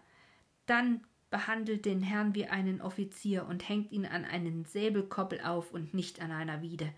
Dann 0.65 1.01
behandelt 1.29 1.85
den 1.85 2.01
Herrn 2.01 2.35
wie 2.35 2.47
einen 2.47 2.81
Offizier 2.81 3.45
und 3.47 3.67
hängt 3.67 3.91
ihn 3.91 4.05
an 4.05 4.25
einen 4.25 4.65
Säbelkoppel 4.65 5.41
auf 5.41 5.71
und 5.71 5.93
nicht 5.93 6.21
an 6.21 6.31
einer 6.31 6.61
Wiede. 6.61 6.93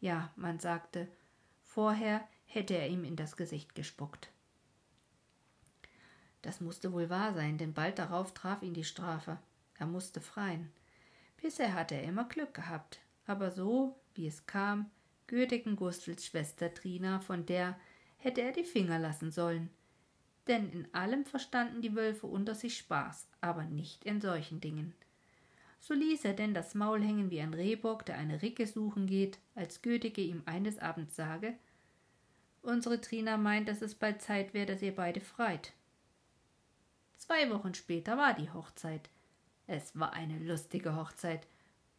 Ja, 0.00 0.32
man 0.36 0.58
sagte, 0.58 1.08
vorher 1.62 2.26
hätte 2.46 2.74
er 2.74 2.88
ihm 2.88 3.04
in 3.04 3.16
das 3.16 3.36
Gesicht 3.36 3.74
gespuckt. 3.74 4.30
Das 6.42 6.60
musste 6.60 6.92
wohl 6.92 7.08
wahr 7.10 7.34
sein, 7.34 7.58
denn 7.58 7.72
bald 7.72 7.98
darauf 7.98 8.34
traf 8.34 8.62
ihn 8.62 8.74
die 8.74 8.84
Strafe. 8.84 9.38
Er 9.78 9.86
musste 9.86 10.20
freien. 10.20 10.70
Bisher 11.40 11.74
hatte 11.74 11.94
er 11.94 12.04
immer 12.04 12.24
Glück 12.24 12.54
gehabt, 12.54 13.00
aber 13.26 13.50
so, 13.50 13.98
wie 14.14 14.26
es 14.26 14.46
kam, 14.46 14.90
gütigen 15.26 15.76
Gustels 15.76 16.26
Schwester 16.26 16.72
Trina, 16.72 17.20
von 17.20 17.46
der 17.46 17.78
hätte 18.18 18.42
er 18.42 18.52
die 18.52 18.64
Finger 18.64 18.98
lassen 18.98 19.30
sollen. 19.30 19.70
Denn 20.46 20.70
in 20.70 20.88
allem 20.92 21.24
verstanden 21.24 21.80
die 21.80 21.94
Wölfe 21.94 22.26
unter 22.26 22.54
sich 22.54 22.76
Spaß, 22.76 23.28
aber 23.40 23.64
nicht 23.64 24.04
in 24.04 24.20
solchen 24.20 24.60
Dingen. 24.60 24.94
So 25.80 25.94
ließ 25.94 26.24
er 26.24 26.34
denn 26.34 26.54
das 26.54 26.74
Maul 26.74 27.02
hängen 27.02 27.30
wie 27.30 27.40
ein 27.40 27.54
Rehbock, 27.54 28.06
der 28.06 28.16
eine 28.16 28.42
Ricke 28.42 28.66
suchen 28.66 29.06
geht, 29.06 29.38
als 29.54 29.82
Gütige 29.82 30.22
ihm 30.22 30.42
eines 30.46 30.78
Abends 30.78 31.16
sage, 31.16 31.54
Unsere 32.64 32.98
Trina 32.98 33.36
meint, 33.36 33.68
dass 33.68 33.82
es 33.82 33.94
bald 33.94 34.22
Zeit 34.22 34.54
wäre, 34.54 34.64
dass 34.64 34.80
ihr 34.80 34.94
beide 34.94 35.20
freit. 35.20 35.74
Zwei 37.18 37.50
Wochen 37.50 37.74
später 37.74 38.16
war 38.16 38.32
die 38.32 38.50
Hochzeit. 38.50 39.10
Es 39.66 39.98
war 40.00 40.14
eine 40.14 40.38
lustige 40.38 40.96
Hochzeit, 40.96 41.46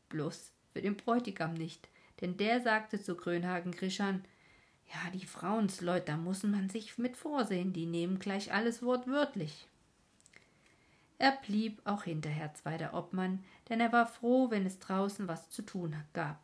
bloß 0.09 0.51
für 0.73 0.81
den 0.81 0.97
Bräutigam 0.97 1.53
nicht, 1.53 1.87
denn 2.21 2.37
der 2.37 2.61
sagte 2.61 3.01
zu 3.01 3.15
Grönhagen 3.15 3.71
Grischan, 3.71 4.23
ja, 4.87 5.09
die 5.11 5.25
Frauensleut, 5.25 6.07
da 6.07 6.17
muss 6.17 6.43
man 6.43 6.69
sich 6.69 6.97
mit 6.97 7.17
vorsehen, 7.17 7.73
die 7.73 7.85
nehmen 7.85 8.19
gleich 8.19 8.53
alles 8.53 8.83
wortwörtlich. 8.83 9.67
Er 11.17 11.31
blieb 11.31 11.81
auch 11.85 12.03
hinterher 12.03 12.53
zweiter 12.53 12.93
Obmann, 12.93 13.43
denn 13.69 13.79
er 13.79 13.91
war 13.91 14.05
froh, 14.05 14.51
wenn 14.51 14.65
es 14.65 14.79
draußen 14.79 15.27
was 15.27 15.49
zu 15.49 15.61
tun 15.61 15.95
gab. 16.13 16.39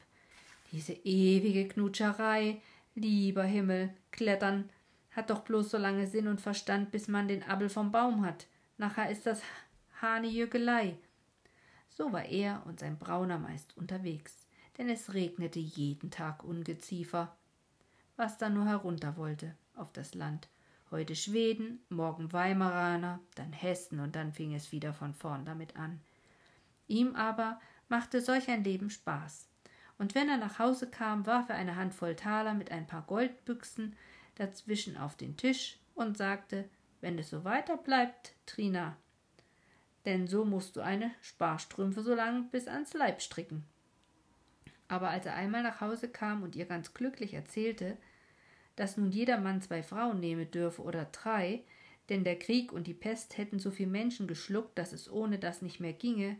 Diese 0.72 0.94
ewige 0.94 1.68
Knutscherei, 1.68 2.62
lieber 2.96 3.44
Himmel, 3.44 3.94
klettern, 4.12 4.70
hat 5.12 5.30
doch 5.30 5.42
bloß 5.42 5.72
so 5.72 5.78
lange 5.78 6.08
Sinn 6.08 6.28
und 6.28 6.40
Verstand, 6.40 6.92
bis 6.92 7.10
man 7.10 7.28
den 7.28 7.44
Appel 7.44 7.68
vom 7.68 7.92
Baum 7.92 8.26
hat. 8.26 8.48
Nachher 8.78 9.10
ist 9.10 9.26
das 9.26 9.42
Hanejückelei. 10.02 10.96
So 11.90 12.14
war 12.14 12.26
er 12.26 12.64
und 12.66 12.80
sein 12.80 12.98
Brauner 12.98 13.38
meist 13.38 13.76
unterwegs, 13.76 14.40
denn 14.78 14.90
es 14.90 15.14
regnete 15.14 15.60
jeden 15.60 16.12
Tag 16.12 16.44
Ungeziefer, 16.44 17.36
was 18.16 18.38
da 18.38 18.50
nur 18.50 18.66
herunter 18.66 19.18
wollte 19.18 19.56
auf 19.76 19.92
das 19.92 20.14
Land. 20.14 20.48
Heute 20.92 21.16
Schweden, 21.16 21.80
morgen 21.90 22.34
Weimaraner, 22.34 23.20
dann 23.36 23.54
Hessen 23.54 24.00
und 24.00 24.16
dann 24.16 24.34
fing 24.34 24.54
es 24.54 24.72
wieder 24.72 24.94
von 24.94 25.14
vorn 25.14 25.46
damit 25.46 25.78
an. 25.78 26.02
Ihm 26.88 27.16
aber 27.16 27.60
machte 27.88 28.22
solch 28.22 28.50
ein 28.50 28.64
Leben 28.64 28.90
Spaß. 28.90 29.48
Und 29.98 30.16
wenn 30.16 30.30
er 30.30 30.38
nach 30.38 30.60
Hause 30.60 30.90
kam, 30.90 31.26
warf 31.26 31.50
er 31.50 31.56
eine 31.56 31.76
Handvoll 31.76 32.16
Taler 32.16 32.54
mit 32.54 32.72
ein 32.72 32.88
paar 32.88 33.04
Goldbüchsen 33.04 33.96
dazwischen 34.36 34.98
auf 34.98 35.16
den 35.16 35.38
Tisch 35.38 35.78
und 35.96 36.18
sagte, 36.18 36.68
wenn 37.00 37.18
es 37.18 37.30
so 37.30 37.44
weiter 37.44 37.78
bleibt, 37.78 38.34
Trina. 38.46 38.98
Denn 40.06 40.28
so 40.28 40.44
musst 40.44 40.76
du 40.76 40.82
eine 40.82 41.12
Sparstrümpfe 41.22 42.02
so 42.02 42.16
lang 42.16 42.50
bis 42.50 42.68
ans 42.68 42.94
Leib 42.94 43.22
stricken. 43.22 43.64
Aber 44.91 45.10
als 45.10 45.25
er 45.25 45.36
einmal 45.36 45.63
nach 45.63 45.80
Hause 45.80 46.10
kam 46.10 46.43
und 46.43 46.54
ihr 46.58 46.65
ganz 46.65 46.93
glücklich 46.93 47.34
erzählte, 47.34 47.95
dass 48.75 48.97
nun 48.97 49.10
jeder 49.10 49.39
Mann 49.39 49.62
zwei 49.62 49.84
Frauen 49.84 50.19
nehmen 50.19 50.51
dürfe 50.51 50.82
oder 50.82 51.06
drei, 51.06 51.63
denn 52.10 52.25
der 52.25 52.38
Krieg 52.38 52.73
und 52.73 52.88
die 52.88 52.93
Pest 52.93 53.38
hätten 53.38 53.58
so 53.58 53.71
viel 53.71 53.88
Menschen 53.88 54.27
geschluckt, 54.27 54.77
dass 54.77 54.91
es 54.91 55.10
ohne 55.10 55.39
das 55.39 55.62
nicht 55.62 55.80
mehr 55.80 55.93
ginge, 55.93 56.36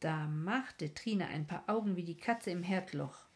da 0.00 0.26
machte 0.26 0.94
Trina 0.94 1.26
ein 1.26 1.46
paar 1.46 1.64
Augen 1.68 1.96
wie 1.96 2.04
die 2.04 2.16
Katze 2.16 2.50
im 2.50 2.62
Herdloch 2.62 3.26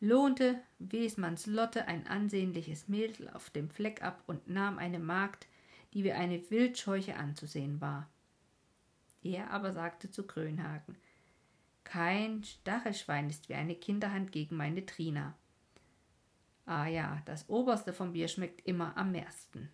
lohnte 0.00 0.58
Wesmanns 0.78 1.44
Lotte 1.44 1.88
ein 1.88 2.06
ansehnliches 2.06 2.88
Mädel 2.88 3.28
auf 3.28 3.50
dem 3.50 3.68
Fleck 3.68 4.02
ab 4.02 4.24
und 4.26 4.48
nahm 4.48 4.78
eine 4.78 4.98
Magd, 4.98 5.46
die 5.92 6.04
wie 6.04 6.12
eine 6.12 6.50
Wildscheuche 6.50 7.16
anzusehen 7.16 7.82
war. 7.82 8.08
Er 9.22 9.50
aber 9.50 9.72
sagte 9.72 10.10
zu 10.10 10.26
Grönhagen 10.26 10.96
Kein 11.92 12.42
Stachelschwein 12.42 13.28
ist 13.28 13.50
wie 13.50 13.54
eine 13.54 13.74
Kinderhand 13.74 14.32
gegen 14.32 14.56
meine 14.56 14.86
Trina. 14.86 15.34
Ah 16.64 16.86
ja, 16.86 17.20
das 17.26 17.50
Oberste 17.50 17.92
vom 17.92 18.14
Bier 18.14 18.28
schmeckt 18.28 18.66
immer 18.66 18.96
am 18.96 19.12
meisten. 19.12 19.68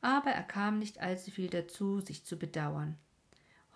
Aber 0.00 0.30
er 0.30 0.44
kam 0.44 0.78
nicht 0.78 1.00
allzu 1.00 1.32
viel 1.32 1.50
dazu, 1.50 1.98
sich 1.98 2.24
zu 2.24 2.38
bedauern. 2.38 2.96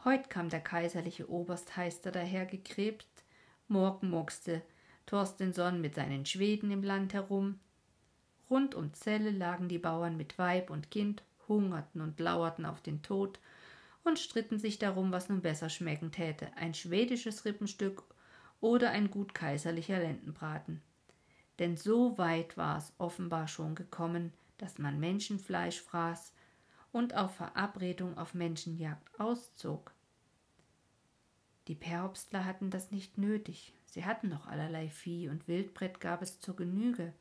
Heut 0.04 0.30
kam 0.30 0.48
der 0.48 0.60
kaiserliche 0.60 1.28
Oberstheister 1.28 2.12
dahergekrebst, 2.12 3.24
Morgen 3.66 4.08
muckste 4.08 4.62
Torstensson 5.06 5.80
mit 5.80 5.96
seinen 5.96 6.24
Schweden 6.24 6.70
im 6.70 6.84
Land 6.84 7.14
herum. 7.14 7.58
Rund 8.48 8.76
um 8.76 8.92
Celle 8.94 9.32
lagen 9.32 9.68
die 9.68 9.80
Bauern 9.80 10.16
mit 10.16 10.38
Weib 10.38 10.70
und 10.70 10.92
Kind, 10.92 11.24
hungerten 11.48 12.00
und 12.00 12.20
lauerten 12.20 12.64
auf 12.64 12.80
den 12.80 13.02
Tod 13.02 13.40
und 14.04 14.18
stritten 14.18 14.58
sich 14.58 14.78
darum, 14.78 15.12
was 15.12 15.28
nun 15.28 15.40
besser 15.40 15.68
schmecken 15.68 16.12
täte, 16.12 16.50
ein 16.56 16.74
schwedisches 16.74 17.44
Rippenstück 17.44 18.02
oder 18.60 18.90
ein 18.90 19.10
gut 19.10 19.34
kaiserlicher 19.34 19.98
Lendenbraten. 19.98 20.82
Denn 21.58 21.76
so 21.76 22.18
weit 22.18 22.56
war 22.56 22.78
es 22.78 22.92
offenbar 22.98 23.48
schon 23.48 23.74
gekommen, 23.74 24.32
dass 24.58 24.78
man 24.78 25.00
Menschenfleisch 25.00 25.80
fraß 25.80 26.32
und 26.92 27.14
auf 27.14 27.34
Verabredung 27.34 28.16
auf 28.16 28.34
Menschenjagd 28.34 29.20
auszog. 29.20 29.92
Die 31.68 31.74
Perhopstler 31.74 32.44
hatten 32.44 32.70
das 32.70 32.90
nicht 32.90 33.18
nötig. 33.18 33.74
Sie 33.84 34.04
hatten 34.04 34.28
noch 34.28 34.46
allerlei 34.46 34.88
Vieh 34.88 35.28
und 35.28 35.48
Wildbrett 35.48 36.00
gab 36.00 36.22
es 36.22 36.40
zur 36.40 36.56
Genüge. 36.56 37.12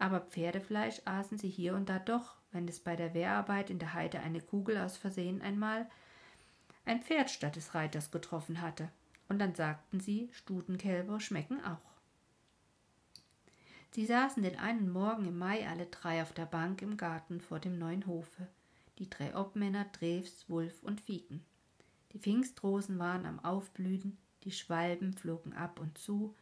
Aber 0.00 0.22
Pferdefleisch 0.22 1.02
aßen 1.04 1.36
sie 1.36 1.50
hier 1.50 1.74
und 1.74 1.90
da 1.90 1.98
doch, 1.98 2.34
wenn 2.52 2.66
es 2.66 2.80
bei 2.80 2.96
der 2.96 3.12
Wehrarbeit 3.12 3.68
in 3.68 3.78
der 3.78 3.92
Heide 3.92 4.20
eine 4.20 4.40
Kugel 4.40 4.78
aus 4.78 4.96
Versehen 4.96 5.42
einmal 5.42 5.88
ein 6.86 7.02
Pferd 7.02 7.28
statt 7.28 7.54
des 7.54 7.74
Reiters 7.74 8.10
getroffen 8.10 8.62
hatte. 8.62 8.88
Und 9.28 9.38
dann 9.38 9.54
sagten 9.54 10.00
sie, 10.00 10.30
Stutenkälber 10.32 11.20
schmecken 11.20 11.62
auch. 11.62 11.76
Sie 13.90 14.06
saßen 14.06 14.42
den 14.42 14.58
einen 14.58 14.90
Morgen 14.90 15.26
im 15.26 15.36
Mai 15.36 15.68
alle 15.68 15.84
drei 15.84 16.22
auf 16.22 16.32
der 16.32 16.46
Bank 16.46 16.80
im 16.80 16.96
Garten 16.96 17.42
vor 17.42 17.60
dem 17.60 17.78
neuen 17.78 18.06
Hofe, 18.06 18.48
die 18.98 19.10
drei 19.10 19.36
Obmänner 19.36 19.84
Drews, 19.92 20.46
Wulf 20.48 20.82
und 20.82 21.02
Fieken. 21.02 21.44
Die 22.12 22.18
Pfingstrosen 22.18 22.98
waren 22.98 23.26
am 23.26 23.38
Aufblühen, 23.44 24.16
die 24.44 24.52
Schwalben 24.52 25.12
flogen 25.12 25.52
ab 25.52 25.78
und 25.78 25.98
zu, 25.98 26.34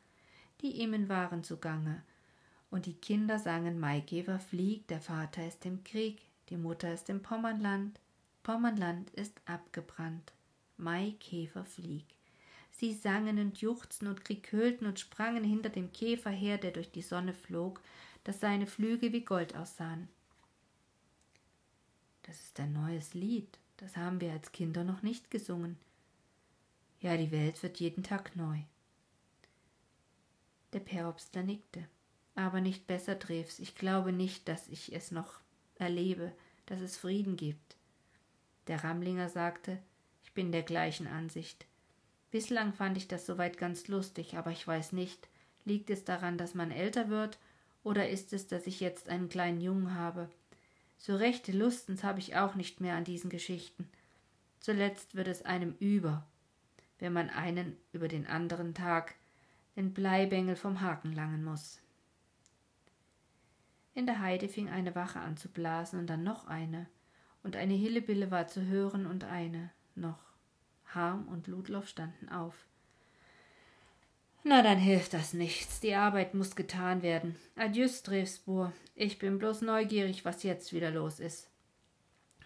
die 0.61 0.81
Immen 0.81 1.09
waren 1.09 1.43
zugange, 1.43 2.05
und 2.71 2.87
die 2.87 2.95
Kinder 2.95 3.39
sangen 3.39 3.79
Maikäfer 3.79 4.39
fliegt, 4.39 4.91
der 4.91 5.01
Vater 5.01 5.47
ist 5.47 5.65
im 5.65 5.85
Krieg, 5.85 6.21
die 6.51 6.57
Mutter 6.57 6.93
ist 6.93 7.09
im 7.09 7.23
Pommernland, 7.23 7.99
Pommernland 8.43 9.11
ist 9.11 9.41
abgebrannt, 9.47 10.33
Maikäfer 10.77 11.65
flieg. 11.65 12.05
Sie 12.71 12.95
sangen 12.95 13.39
und 13.39 13.59
juchzten 13.59 14.07
und 14.09 14.25
kriekölten 14.25 14.87
und 14.87 15.01
sprangen 15.01 15.43
hinter 15.43 15.69
dem 15.69 15.93
Käfer 15.93 16.31
her, 16.31 16.59
der 16.59 16.71
durch 16.71 16.91
die 16.93 17.03
Sonne 17.03 17.35
flog, 17.35 17.81
dass 18.25 18.41
seine 18.41 18.67
Flügel 18.67 19.13
wie 19.13 19.25
Gold 19.25 19.57
aussahen. 19.57 20.09
Das 22.23 22.41
ist 22.41 22.61
ein 22.61 22.73
neues 22.73 23.15
Lied, 23.15 23.59
das 23.79 23.97
haben 23.97 24.21
wir 24.21 24.33
als 24.33 24.53
Kinder 24.53 24.85
noch 24.85 25.03
nicht 25.03 25.31
gesungen. 25.31 25.79
Ja, 27.01 27.17
die 27.17 27.31
Welt 27.31 27.63
wird 27.63 27.81
jeden 27.81 28.03
Tag 28.03 28.37
neu. 28.37 28.59
Der 30.73 30.81
Perobster 30.81 31.43
nickte. 31.43 31.89
Aber 32.39 32.61
nicht 32.61 32.87
besser, 32.87 33.17
Drews. 33.17 33.59
Ich 33.59 33.75
glaube 33.75 34.13
nicht, 34.13 34.47
dass 34.47 34.69
ich 34.69 34.95
es 34.95 35.11
noch 35.11 35.41
erlebe, 35.75 36.31
dass 36.67 36.81
es 36.81 36.97
Frieden 36.97 37.37
gibt. 37.37 37.75
Der 38.69 38.85
Ramlinger 38.85 39.29
sagte, 39.29 39.77
ich 40.23 40.33
bin 40.35 40.53
der 40.53 40.63
gleichen 40.63 41.09
Ansicht. 41.09 41.67
Bislang 42.31 42.73
fand 42.73 42.97
ich 42.97 43.09
das 43.09 43.27
soweit 43.27 43.59
ganz 43.59 43.89
lustig, 43.89 44.37
aber 44.37 44.53
ich 44.53 44.65
weiß 44.65 44.93
nicht, 44.93 45.29
liegt 45.65 45.91
es 45.91 46.05
daran, 46.05 46.39
dass 46.39 46.55
man 46.55 46.71
älter 46.71 47.09
wird, 47.09 47.41
oder 47.83 48.09
ist 48.09 48.33
es, 48.33 48.47
dass 48.47 48.69
ich 48.69 48.79
jetzt 48.79 49.09
einen 49.09 49.29
kleinen 49.29 49.61
Jungen 49.61 49.95
habe? 49.97 50.31
So 50.97 51.17
rechte 51.17 51.51
Lustens 51.51 52.05
habe 52.05 52.21
ich 52.21 52.37
auch 52.37 52.55
nicht 52.55 52.81
mehr 52.81 52.95
an 52.95 53.03
diesen 53.03 53.31
Geschichten. 53.31 53.89
Zuletzt 54.61 55.17
wird 55.17 55.27
es 55.27 55.45
einem 55.45 55.75
über, 55.81 56.25
wenn 57.01 57.13
man 57.13 57.31
einen 57.31 57.77
über 57.93 58.07
den 58.07 58.29
anderen 58.29 58.75
Tag 58.75 59.17
den 59.75 59.93
Bleibengel 59.93 60.55
vom 60.55 60.81
Haken 60.81 61.13
langen 61.13 61.43
muss. 61.43 61.81
In 63.99 64.07
der 64.07 64.21
Heide 64.21 64.49
fing 64.49 64.69
eine 64.69 64.95
Wache 64.95 65.19
an 65.19 65.37
zu 65.37 65.49
blasen 65.49 65.99
und 65.99 66.07
dann 66.07 66.23
noch 66.23 66.47
eine, 66.47 66.87
und 67.43 67.57
eine 67.57 67.75
Hillebille 67.75 68.31
war 68.31 68.47
zu 68.47 68.65
hören 68.65 69.07
und 69.07 69.25
eine 69.25 69.73
noch. 69.97 70.21
Harm 70.95 71.27
und 71.27 71.49
Ludloff 71.49 71.89
standen 71.89 72.29
auf. 72.29 72.55
Na, 74.45 74.63
dann 74.63 74.79
hilft 74.79 75.15
das 75.15 75.33
nichts. 75.33 75.81
Die 75.81 75.97
Arbeit 75.97 76.33
muss 76.35 76.55
getan 76.55 77.03
werden. 77.03 77.35
Adieu, 77.57 77.89
Strebspur. 77.89 78.73
Ich 78.95 79.19
bin 79.19 79.41
bloß 79.41 79.63
neugierig, 79.63 80.25
was 80.25 80.45
jetzt 80.45 80.73
wieder 80.73 80.93
los 80.93 81.19
ist. 81.19 81.51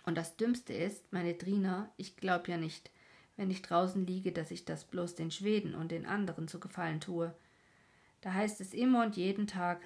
Und 0.07 0.17
das 0.17 0.39
Dümmste 0.39 0.73
ist, 0.73 1.13
meine 1.13 1.37
Trina, 1.37 1.93
ich 1.99 2.17
glaub 2.17 2.49
ja 2.49 2.57
nicht, 2.57 2.91
wenn 3.37 3.51
ich 3.51 3.61
draußen 3.61 4.07
liege, 4.07 4.33
dass 4.33 4.53
ich 4.53 4.65
das 4.65 4.87
bloß 4.87 5.17
den 5.17 5.31
Schweden 5.31 5.75
und 5.75 5.91
den 5.91 6.07
anderen 6.07 6.49
zu 6.49 6.59
gefallen 6.61 7.01
tue. 7.01 7.35
Da 8.23 8.33
heißt 8.33 8.63
es 8.63 8.73
immer 8.73 9.05
und 9.05 9.19
jeden 9.19 9.47
Tag, 9.47 9.83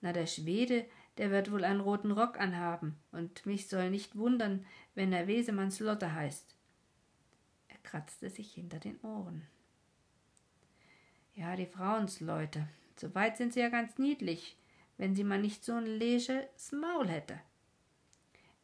na 0.00 0.12
der 0.12 0.26
Schwede, 0.26 0.86
der 1.18 1.30
wird 1.30 1.50
wohl 1.50 1.64
einen 1.64 1.80
roten 1.80 2.12
Rock 2.12 2.40
anhaben, 2.40 2.96
und 3.12 3.44
mich 3.44 3.68
soll 3.68 3.90
nicht 3.90 4.16
wundern, 4.16 4.64
wenn 4.94 5.12
er 5.12 5.26
Wesemanns 5.26 5.80
Lotte 5.80 6.14
heißt. 6.14 6.56
Er 7.68 7.78
kratzte 7.82 8.30
sich 8.30 8.52
hinter 8.52 8.78
den 8.78 9.00
Ohren. 9.00 9.46
Ja, 11.34 11.54
die 11.56 11.66
Frauensleute, 11.66 12.68
soweit 12.96 13.36
sind 13.36 13.52
sie 13.52 13.60
ja 13.60 13.68
ganz 13.68 13.98
niedlich, 13.98 14.56
wenn 14.96 15.14
sie 15.14 15.24
mal 15.24 15.40
nicht 15.40 15.64
so 15.64 15.74
ein 15.74 15.86
leges 15.86 16.72
Maul 16.72 17.08
hätte. 17.08 17.38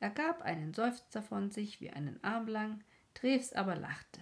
Er 0.00 0.10
gab 0.10 0.42
einen 0.42 0.74
Seufzer 0.74 1.22
von 1.22 1.50
sich 1.50 1.80
wie 1.80 1.90
einen 1.90 2.22
Arm 2.22 2.48
lang, 2.48 2.82
Treves 3.14 3.52
aber 3.52 3.76
lachte. 3.76 4.20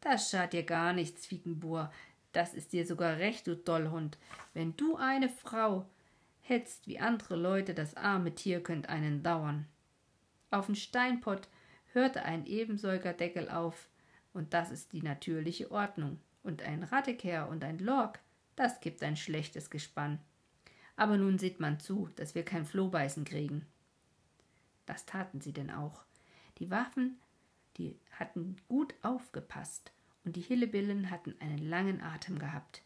Das 0.00 0.30
schadet 0.30 0.52
dir 0.52 0.62
gar 0.64 0.92
nichts, 0.92 1.26
Fiegenbur, 1.26 1.90
das 2.34 2.52
ist 2.52 2.72
dir 2.72 2.84
sogar 2.84 3.18
recht, 3.18 3.46
du 3.46 3.56
Dollhund. 3.56 4.18
Wenn 4.52 4.76
du 4.76 4.96
eine 4.96 5.28
Frau 5.28 5.86
hetzt 6.46 6.86
wie 6.86 7.00
andere 7.00 7.36
Leute, 7.36 7.72
das 7.72 7.96
arme 7.96 8.34
Tier 8.34 8.62
könnt 8.62 8.88
einen 8.90 9.22
dauern. 9.22 9.66
Auf 10.50 10.66
den 10.66 10.76
Steinpott 10.76 11.48
hörte 11.92 12.22
ein 12.22 12.46
Ebensäugerdeckel 12.46 13.48
auf, 13.48 13.88
und 14.34 14.52
das 14.52 14.70
ist 14.70 14.92
die 14.92 15.02
natürliche 15.02 15.70
Ordnung. 15.70 16.20
Und 16.42 16.62
ein 16.62 16.82
Rattekehr 16.82 17.48
und 17.48 17.64
ein 17.64 17.78
Lork, 17.78 18.20
das 18.56 18.80
gibt 18.80 19.02
ein 19.02 19.16
schlechtes 19.16 19.70
Gespann. 19.70 20.18
Aber 20.96 21.16
nun 21.16 21.38
sieht 21.38 21.60
man 21.60 21.80
zu, 21.80 22.10
dass 22.16 22.34
wir 22.34 22.44
kein 22.44 22.66
Flohbeißen 22.66 23.24
kriegen. 23.24 23.66
Das 24.84 25.06
taten 25.06 25.40
sie 25.40 25.52
denn 25.52 25.70
auch. 25.70 26.04
Die 26.58 26.70
Waffen, 26.70 27.18
die 27.78 27.98
hatten 28.12 28.56
gut 28.68 28.94
aufgepasst, 29.00 29.92
und 30.24 30.36
die 30.36 30.42
Hillebillen 30.42 31.10
hatten 31.10 31.34
einen 31.40 31.58
langen 31.58 32.02
Atem 32.02 32.38
gehabt. 32.38 32.82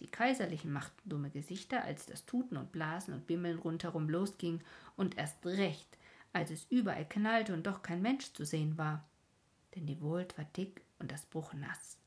Die 0.00 0.08
Kaiserlichen 0.08 0.72
machten 0.72 1.08
dumme 1.08 1.30
Gesichter, 1.30 1.82
als 1.82 2.04
das 2.04 2.26
Tuten 2.26 2.56
und 2.58 2.70
Blasen 2.70 3.14
und 3.14 3.26
Bimmeln 3.26 3.58
rundherum 3.58 4.10
losging, 4.10 4.60
und 4.96 5.16
erst 5.16 5.44
recht, 5.46 5.96
als 6.32 6.50
es 6.50 6.66
überall 6.68 7.08
knallte 7.08 7.54
und 7.54 7.66
doch 7.66 7.82
kein 7.82 8.02
Mensch 8.02 8.32
zu 8.34 8.44
sehen 8.44 8.76
war. 8.76 9.08
Denn 9.74 9.86
die 9.86 10.00
Wold 10.02 10.36
war 10.36 10.44
dick 10.56 10.82
und 10.98 11.10
das 11.10 11.24
Bruch 11.24 11.54
nass. 11.54 11.98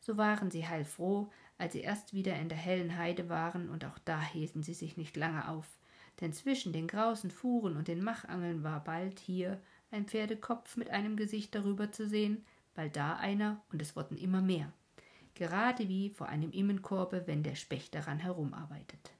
So 0.00 0.18
waren 0.18 0.50
sie 0.50 0.66
heilfroh, 0.66 1.30
als 1.56 1.72
sie 1.72 1.80
erst 1.80 2.12
wieder 2.12 2.36
in 2.36 2.50
der 2.50 2.58
hellen 2.58 2.98
Heide 2.98 3.30
waren, 3.30 3.70
und 3.70 3.86
auch 3.86 3.98
da 4.04 4.20
hielten 4.20 4.62
sie 4.62 4.74
sich 4.74 4.98
nicht 4.98 5.16
lange 5.16 5.48
auf, 5.48 5.66
denn 6.20 6.34
zwischen 6.34 6.74
den 6.74 6.88
grausen 6.88 7.30
Fuhren 7.30 7.76
und 7.76 7.88
den 7.88 8.04
Machangeln 8.04 8.62
war 8.62 8.84
bald 8.84 9.18
hier 9.18 9.62
ein 9.90 10.06
Pferdekopf 10.06 10.76
mit 10.76 10.90
einem 10.90 11.16
Gesicht 11.16 11.54
darüber 11.54 11.90
zu 11.90 12.06
sehen, 12.06 12.44
bald 12.74 12.96
da 12.96 13.16
einer, 13.16 13.62
und 13.72 13.80
es 13.80 13.96
wurden 13.96 14.18
immer 14.18 14.42
mehr 14.42 14.72
gerade 15.34 15.88
wie 15.88 16.10
vor 16.10 16.28
einem 16.28 16.50
Immenkorbe, 16.50 17.26
wenn 17.26 17.42
der 17.42 17.54
Specht 17.54 17.94
daran 17.94 18.18
herumarbeitet. 18.18 19.10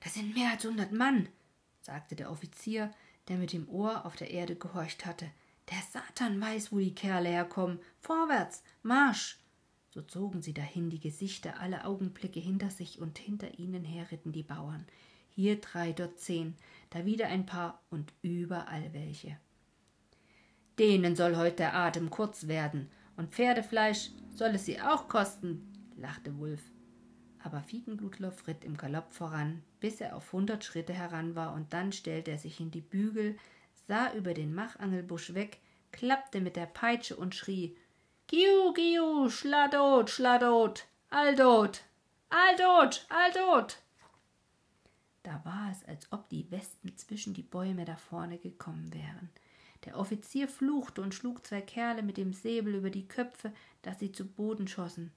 Das 0.00 0.14
sind 0.14 0.34
mehr 0.34 0.50
als 0.50 0.64
hundert 0.64 0.92
Mann, 0.92 1.28
sagte 1.80 2.16
der 2.16 2.30
Offizier, 2.30 2.92
der 3.28 3.38
mit 3.38 3.52
dem 3.52 3.68
Ohr 3.68 4.04
auf 4.06 4.16
der 4.16 4.30
Erde 4.30 4.56
gehorcht 4.56 5.06
hatte. 5.06 5.30
Der 5.70 5.78
Satan 5.90 6.40
weiß, 6.40 6.70
wo 6.70 6.78
die 6.78 6.94
Kerle 6.94 7.28
herkommen. 7.28 7.80
Vorwärts, 8.00 8.62
Marsch! 8.82 9.38
So 9.90 10.02
zogen 10.02 10.42
sie 10.42 10.52
dahin, 10.52 10.90
die 10.90 11.00
Gesichter 11.00 11.58
alle 11.58 11.84
Augenblicke 11.84 12.38
hinter 12.38 12.70
sich, 12.70 13.00
und 13.00 13.18
hinter 13.18 13.58
ihnen 13.58 13.82
her 13.82 14.10
ritten 14.10 14.30
die 14.30 14.42
Bauern. 14.42 14.86
Hier 15.30 15.60
drei, 15.60 15.92
dort 15.92 16.18
zehn, 16.20 16.54
da 16.90 17.04
wieder 17.04 17.28
ein 17.28 17.46
paar 17.46 17.82
und 17.90 18.12
überall 18.22 18.92
welche. 18.92 19.38
Denen 20.78 21.16
soll 21.16 21.36
heut 21.36 21.58
der 21.58 21.74
Atem 21.74 22.10
kurz 22.10 22.46
werden, 22.46 22.90
und 23.16 23.32
Pferdefleisch 23.32 24.10
soll 24.30 24.50
es 24.50 24.66
sie 24.66 24.80
auch 24.80 25.08
kosten, 25.08 25.72
lachte 25.96 26.36
Wulf. 26.38 26.62
Aber 27.42 27.62
Fiegenblutloff 27.62 28.46
ritt 28.46 28.64
im 28.64 28.76
Galopp 28.76 29.12
voran, 29.12 29.62
bis 29.80 30.00
er 30.00 30.16
auf 30.16 30.32
hundert 30.32 30.64
Schritte 30.64 30.92
heran 30.92 31.34
war, 31.34 31.54
und 31.54 31.72
dann 31.72 31.92
stellte 31.92 32.32
er 32.32 32.38
sich 32.38 32.60
in 32.60 32.70
die 32.70 32.80
Bügel, 32.80 33.36
sah 33.86 34.12
über 34.14 34.34
den 34.34 34.54
Machangelbusch 34.54 35.34
weg, 35.34 35.60
klappte 35.92 36.40
mit 36.40 36.56
der 36.56 36.66
Peitsche 36.66 37.16
und 37.16 37.34
schrie 37.34 37.76
Giu, 38.26 38.72
Giu, 38.74 39.28
Schladot, 39.30 40.10
Schladot, 40.10 40.86
Aldot, 41.10 41.82
Aldot, 42.28 43.06
Aldot. 43.08 43.78
Da 45.22 45.44
war 45.44 45.70
es, 45.70 45.84
als 45.84 46.10
ob 46.12 46.28
die 46.28 46.50
Wespen 46.50 46.96
zwischen 46.96 47.34
die 47.34 47.42
Bäume 47.42 47.84
da 47.84 47.96
vorne 47.96 48.38
gekommen 48.38 48.92
wären. 48.92 49.30
Der 49.86 49.96
Offizier 49.96 50.48
fluchte 50.48 51.00
und 51.00 51.14
schlug 51.14 51.46
zwei 51.46 51.60
Kerle 51.60 52.02
mit 52.02 52.16
dem 52.16 52.32
Säbel 52.32 52.74
über 52.74 52.90
die 52.90 53.06
Köpfe, 53.06 53.52
dass 53.82 54.00
sie 54.00 54.12
zu 54.12 54.26
Boden 54.26 54.66
schossen. 54.66 55.12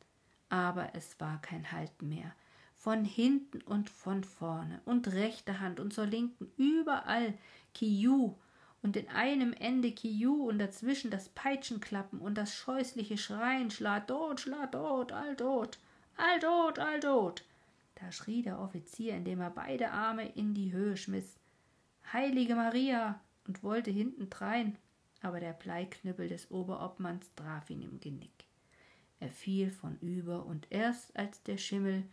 Aber 0.47 0.91
es 0.93 1.19
war 1.19 1.41
kein 1.41 1.71
Halten 1.71 2.08
mehr. 2.08 2.34
Von 2.75 3.03
hinten 3.03 3.62
und 3.63 3.89
von 3.89 4.23
vorne 4.23 4.79
und 4.86 5.08
rechter 5.10 5.60
Hand 5.60 5.79
und 5.79 5.91
zur 5.91 6.05
linken 6.05 6.51
überall 6.55 7.34
Kiu 7.73 8.36
und 8.82 8.95
in 8.95 9.10
einem 9.10 9.53
Ende 9.53 9.91
Kiu 9.91 10.47
und 10.47 10.60
dazwischen 10.60 11.12
das 11.12 11.29
Peitschenklappen 11.29 12.19
und 12.19 12.36
das 12.36 12.55
scheußliche 12.55 13.17
Schreien 13.17 13.71
Schladot, 13.71 14.39
Schladot, 14.39 15.12
Aldot, 15.12 15.79
Aldot, 16.15 16.79
Aldot. 16.79 17.43
Da 17.95 18.12
schrie 18.12 18.43
der 18.43 18.60
Offizier, 18.60 19.15
indem 19.15 19.41
er 19.41 19.49
beide 19.49 19.91
Arme 19.91 20.29
in 20.29 20.53
die 20.53 20.71
Höhe 20.71 20.95
schmiss. 20.95 21.36
Heilige 22.13 22.55
Maria! 22.55 23.19
Und 23.49 23.63
wollte 23.63 23.89
hintendrein, 23.89 24.77
aber 25.21 25.39
der 25.39 25.53
Bleiknüppel 25.53 26.29
des 26.29 26.51
Oberobmanns 26.51 27.33
traf 27.35 27.71
ihn 27.71 27.81
im 27.81 27.99
Genick. 27.99 28.45
Er 29.19 29.31
fiel 29.31 29.71
von 29.71 29.97
über, 30.01 30.45
und 30.45 30.67
erst 30.69 31.17
als 31.17 31.41
der 31.41 31.57
Schimmel 31.57 32.03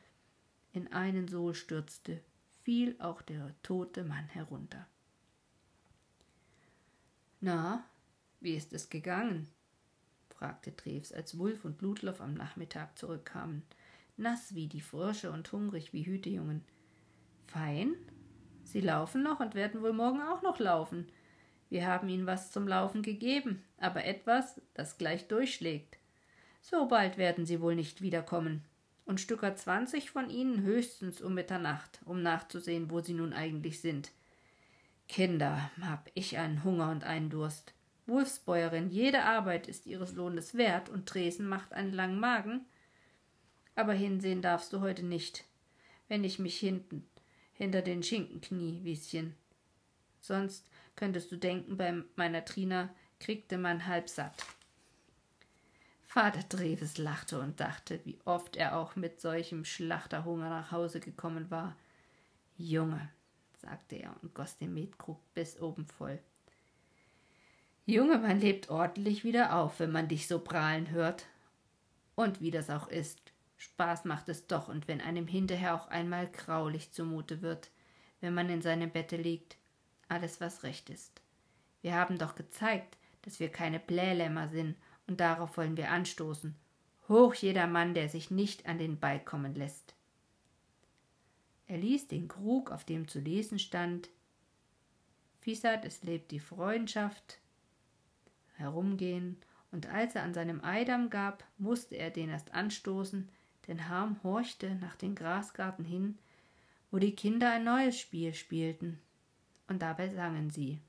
in 0.73 0.91
einen 0.95 1.29
Sohl 1.29 1.55
stürzte, 1.55 2.23
fiel 2.63 2.97
auch 3.01 3.21
der 3.21 3.55
tote 3.63 4.03
Mann 4.03 4.25
herunter. 4.29 4.87
Na, 7.43 7.85
wie 8.41 8.55
ist 8.55 8.73
es 8.73 8.89
gegangen? 8.89 9.47
fragte 10.31 10.75
Treves, 10.75 11.13
als 11.13 11.37
Wulf 11.37 11.67
und 11.67 11.83
Ludloff 11.83 12.23
am 12.23 12.33
Nachmittag 12.33 12.97
zurückkamen, 12.97 13.63
nass 14.17 14.55
wie 14.55 14.69
die 14.69 14.81
Frösche 14.81 15.31
und 15.31 15.53
hungrig 15.53 15.93
wie 15.93 16.07
Hütejungen. 16.07 16.65
Fein? 17.47 17.95
Sie 18.65 18.81
laufen 18.81 19.23
noch 19.23 19.41
und 19.41 19.55
werden 19.55 19.83
wohl 19.83 19.93
morgen 19.93 20.23
auch 20.23 20.41
noch 20.41 20.59
laufen. 20.59 21.07
Wir 21.69 21.87
haben 21.87 22.09
ihnen 22.09 22.27
was 22.27 22.53
zum 22.53 22.69
Laufen 22.69 23.03
gegeben, 23.03 23.65
aber 23.79 24.05
etwas, 24.05 24.61
das 24.75 24.99
gleich 24.99 25.29
durchschlägt. 25.29 25.99
So 26.61 26.87
bald 26.87 27.19
werden 27.19 27.47
sie 27.47 27.61
wohl 27.61 27.75
nicht 27.75 28.03
wiederkommen. 28.03 28.65
Und 29.05 29.21
Stücker 29.21 29.55
zwanzig 29.55 30.11
von 30.11 30.31
ihnen 30.31 30.63
höchstens 30.63 31.21
um 31.21 31.35
Mitternacht, 31.35 32.01
um 32.05 32.23
nachzusehen, 32.23 32.91
wo 32.91 33.01
sie 33.01 33.15
nun 33.15 33.33
eigentlich 33.33 33.81
sind. 33.81 34.11
Kinder, 35.09 35.71
hab 35.81 36.11
ich 36.15 36.39
einen 36.39 36.65
Hunger 36.65 36.91
und 36.91 37.05
einen 37.05 37.31
Durst. 37.31 37.73
Wulfsbäuerin, 38.07 38.91
jede 38.91 39.23
Arbeit 39.23 39.69
ist 39.69 39.87
ihres 39.87 40.13
Lohnes 40.13 40.57
wert 40.57 40.89
und 40.89 41.13
Dresen 41.13 41.49
macht 41.49 41.73
einen 41.73 41.93
langen 41.93 42.19
Magen. 42.19 42.65
Aber 43.77 43.93
hinsehen 43.93 44.43
darfst 44.43 44.73
du 44.73 44.81
heute 44.81 45.05
nicht, 45.05 45.45
wenn 46.09 46.25
ich 46.25 46.39
mich 46.39 46.59
hinten 46.59 47.07
hinter 47.53 47.83
den 47.83 48.03
Schinken 48.03 48.41
knie, 48.41 48.81
Wieschen. 48.83 49.35
Sonst 50.21 50.69
könntest 50.97 51.31
du 51.31 51.37
denken, 51.37 51.77
bei 51.77 52.03
meiner 52.17 52.45
Trina 52.45 52.89
kriegte 53.21 53.59
man 53.59 53.87
halb 53.87 54.09
satt. 54.09 54.35
Vater 56.07 56.43
Dreves 56.49 56.99
lachte 56.99 57.39
und 57.39 57.61
dachte, 57.61 58.01
wie 58.05 58.19
oft 58.25 58.57
er 58.57 58.79
auch 58.79 58.97
mit 58.97 59.21
solchem 59.21 59.65
Schlachterhunger 59.65 60.49
nach 60.49 60.73
Hause 60.73 60.99
gekommen 60.99 61.51
war. 61.51 61.77
Junge, 62.57 63.11
sagte 63.61 63.97
er 63.97 64.15
und 64.23 64.35
goss 64.35 64.57
den 64.57 64.73
Metkrug 64.73 65.19
bis 65.35 65.61
oben 65.61 65.87
voll. 65.87 66.19
Junge, 67.85 68.19
man 68.19 68.41
lebt 68.41 68.71
ordentlich 68.71 69.25
wieder 69.25 69.57
auf, 69.57 69.79
wenn 69.79 69.93
man 69.93 70.09
dich 70.09 70.27
so 70.27 70.39
prahlen 70.39 70.91
hört. 70.91 71.27
Und 72.15 72.41
wie 72.41 72.51
das 72.51 72.71
auch 72.71 72.89
ist, 72.89 73.21
Spaß 73.59 74.07
macht 74.07 74.29
es 74.29 74.47
doch, 74.47 74.69
und 74.69 74.89
wenn 74.89 75.01
einem 75.01 75.27
hinterher 75.27 75.75
auch 75.75 75.89
einmal 75.89 76.29
graulich 76.29 76.93
zumute 76.93 77.43
wird, 77.43 77.71
wenn 78.21 78.35
man 78.35 78.49
in 78.49 78.63
seinem 78.63 78.91
Bette 78.91 79.17
liegt, 79.17 79.57
alles, 80.09 80.41
was 80.41 80.63
recht 80.63 80.91
ist. 80.91 81.21
Wir 81.83 81.95
haben 81.95 82.19
doch 82.19 82.35
gezeigt, 82.35 82.97
dass 83.23 83.41
wir 83.41 83.49
keine 83.49 83.81
Blählämmer 83.81 84.49
sind, 84.49 84.77
und 85.07 85.21
darauf 85.21 85.57
wollen 85.57 85.77
wir 85.77 85.91
anstoßen. 85.91 86.57
Hoch 87.09 87.35
jeder 87.35 87.67
Mann, 87.67 87.95
der 87.95 88.09
sich 88.09 88.31
nicht 88.31 88.67
an 88.67 88.79
den 88.79 88.99
Ball 88.99 89.21
kommen 89.21 89.55
lässt. 89.55 89.95
Er 91.69 91.79
ließ 91.79 92.09
den 92.09 92.29
Krug, 92.29 92.71
auf 92.71 92.85
dem 92.85 93.09
zu 93.09 93.21
lesen 93.21 93.59
stand 93.59 94.11
Fisat, 95.41 95.85
es 95.85 96.03
lebt 96.03 96.33
die 96.33 96.41
Freundschaft, 96.41 97.39
herumgehen, 98.57 99.37
und 99.71 99.87
als 99.87 100.17
er 100.17 100.25
an 100.25 100.35
seinem 100.35 100.65
Eidam 100.65 101.09
gab, 101.09 101.45
musste 101.59 101.97
er 101.97 102.11
den 102.11 102.31
erst 102.31 102.53
anstoßen, 102.53 103.29
denn 103.69 103.89
Harm 103.89 104.21
horchte 104.25 104.75
nach 104.77 104.97
dem 104.97 105.15
Grasgarten 105.15 105.85
hin, 105.85 106.19
wo 106.91 106.99
die 106.99 107.15
Kinder 107.15 107.53
ein 107.53 107.65
neues 107.65 107.99
Spiel 107.99 108.35
spielten, 108.35 108.99
und 109.69 109.81
dabei 109.81 110.09
sangen 110.09 110.51
sie. 110.51 110.81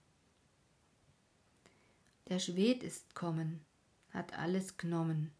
Der 2.27 2.39
Schwed 2.39 2.83
ist 2.83 3.15
kommen, 3.15 3.65
hat 4.11 4.37
alles 4.37 4.77
genommen, 4.77 5.31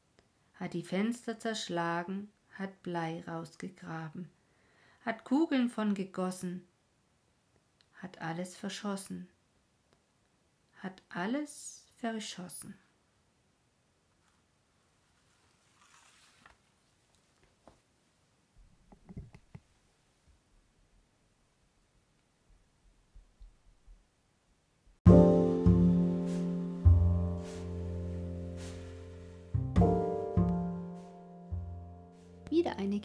hat 0.54 0.74
die 0.74 0.84
Fenster 0.84 1.38
zerschlagen, 1.38 2.32
hat 2.52 2.82
Blei 2.82 3.24
rausgegraben, 3.28 4.30
hat 5.02 5.24
Kugeln 5.24 5.70
von 5.70 5.94
gegossen, 5.94 6.66
hat 7.96 8.22
alles 8.22 8.56
verschossen, 8.56 9.28
hat 10.82 11.02
alles 11.10 11.86
verschossen. 11.98 12.76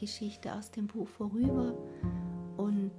Geschichte 0.02 0.52
aus 0.52 0.72
dem 0.72 0.88
Buch 0.88 1.06
vorüber 1.06 1.78
und 2.56 2.90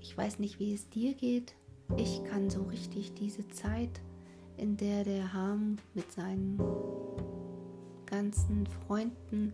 ich 0.00 0.18
weiß 0.18 0.40
nicht, 0.40 0.58
wie 0.58 0.74
es 0.74 0.88
dir 0.90 1.14
geht. 1.14 1.54
Ich 1.96 2.24
kann 2.24 2.50
so 2.50 2.64
richtig 2.64 3.14
diese 3.14 3.46
Zeit, 3.46 4.00
in 4.56 4.76
der 4.76 5.04
der 5.04 5.32
Harm 5.32 5.76
mit 5.94 6.10
seinen 6.10 6.60
ganzen 8.06 8.66
Freunden 8.66 9.52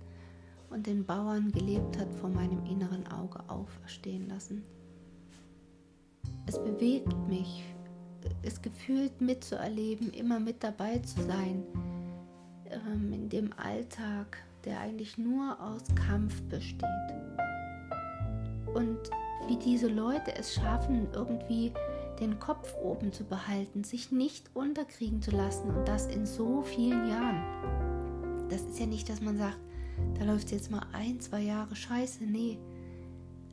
und 0.71 0.87
den 0.87 1.05
Bauern 1.05 1.53
gelebt 1.53 1.99
hat, 1.99 2.11
vor 2.15 2.31
meinem 2.31 2.65
inneren 2.65 3.07
Auge 3.09 3.41
auferstehen 3.51 4.27
lassen. 4.27 4.65
Es 6.47 6.59
bewegt 6.59 7.15
mich, 7.29 7.65
es 8.41 8.63
gefühlt 8.63 9.21
mitzuerleben, 9.21 10.11
immer 10.15 10.41
mit 10.41 10.65
dabei 10.65 11.01
zu 11.01 11.21
sein, 11.21 11.65
ähm, 12.71 13.13
in 13.13 13.29
dem 13.29 13.53
Alltag, 13.59 14.39
der 14.65 14.81
eigentlich 14.81 15.19
nur 15.19 15.61
aus 15.61 15.83
Kampf 15.95 16.41
besteht. 16.43 16.85
Und 18.75 18.99
wie 19.47 19.57
diese 19.57 19.89
Leute 19.89 20.35
es 20.37 20.55
schaffen, 20.55 21.09
irgendwie 21.13 21.73
den 22.21 22.39
Kopf 22.39 22.75
oben 22.83 23.13
zu 23.13 23.25
behalten, 23.25 23.85
sich 23.85 24.13
nicht 24.13 24.51
unterkriegen 24.55 25.21
zu 25.21 25.33
lassen 25.33 25.71
und 25.71 25.87
das 25.87 26.07
in 26.07 26.27
so 26.27 26.63
vielen 26.63 27.09
Jahren. 27.09 28.49
Das 28.49 28.63
ist 28.63 28.79
ja 28.79 28.87
nicht, 28.87 29.09
dass 29.09 29.21
man 29.21 29.37
sagt, 29.37 29.59
da 30.19 30.25
läuft 30.25 30.51
jetzt 30.51 30.71
mal 30.71 30.83
ein, 30.93 31.21
zwei 31.21 31.41
Jahre 31.41 31.75
scheiße. 31.75 32.25
Nee, 32.25 32.59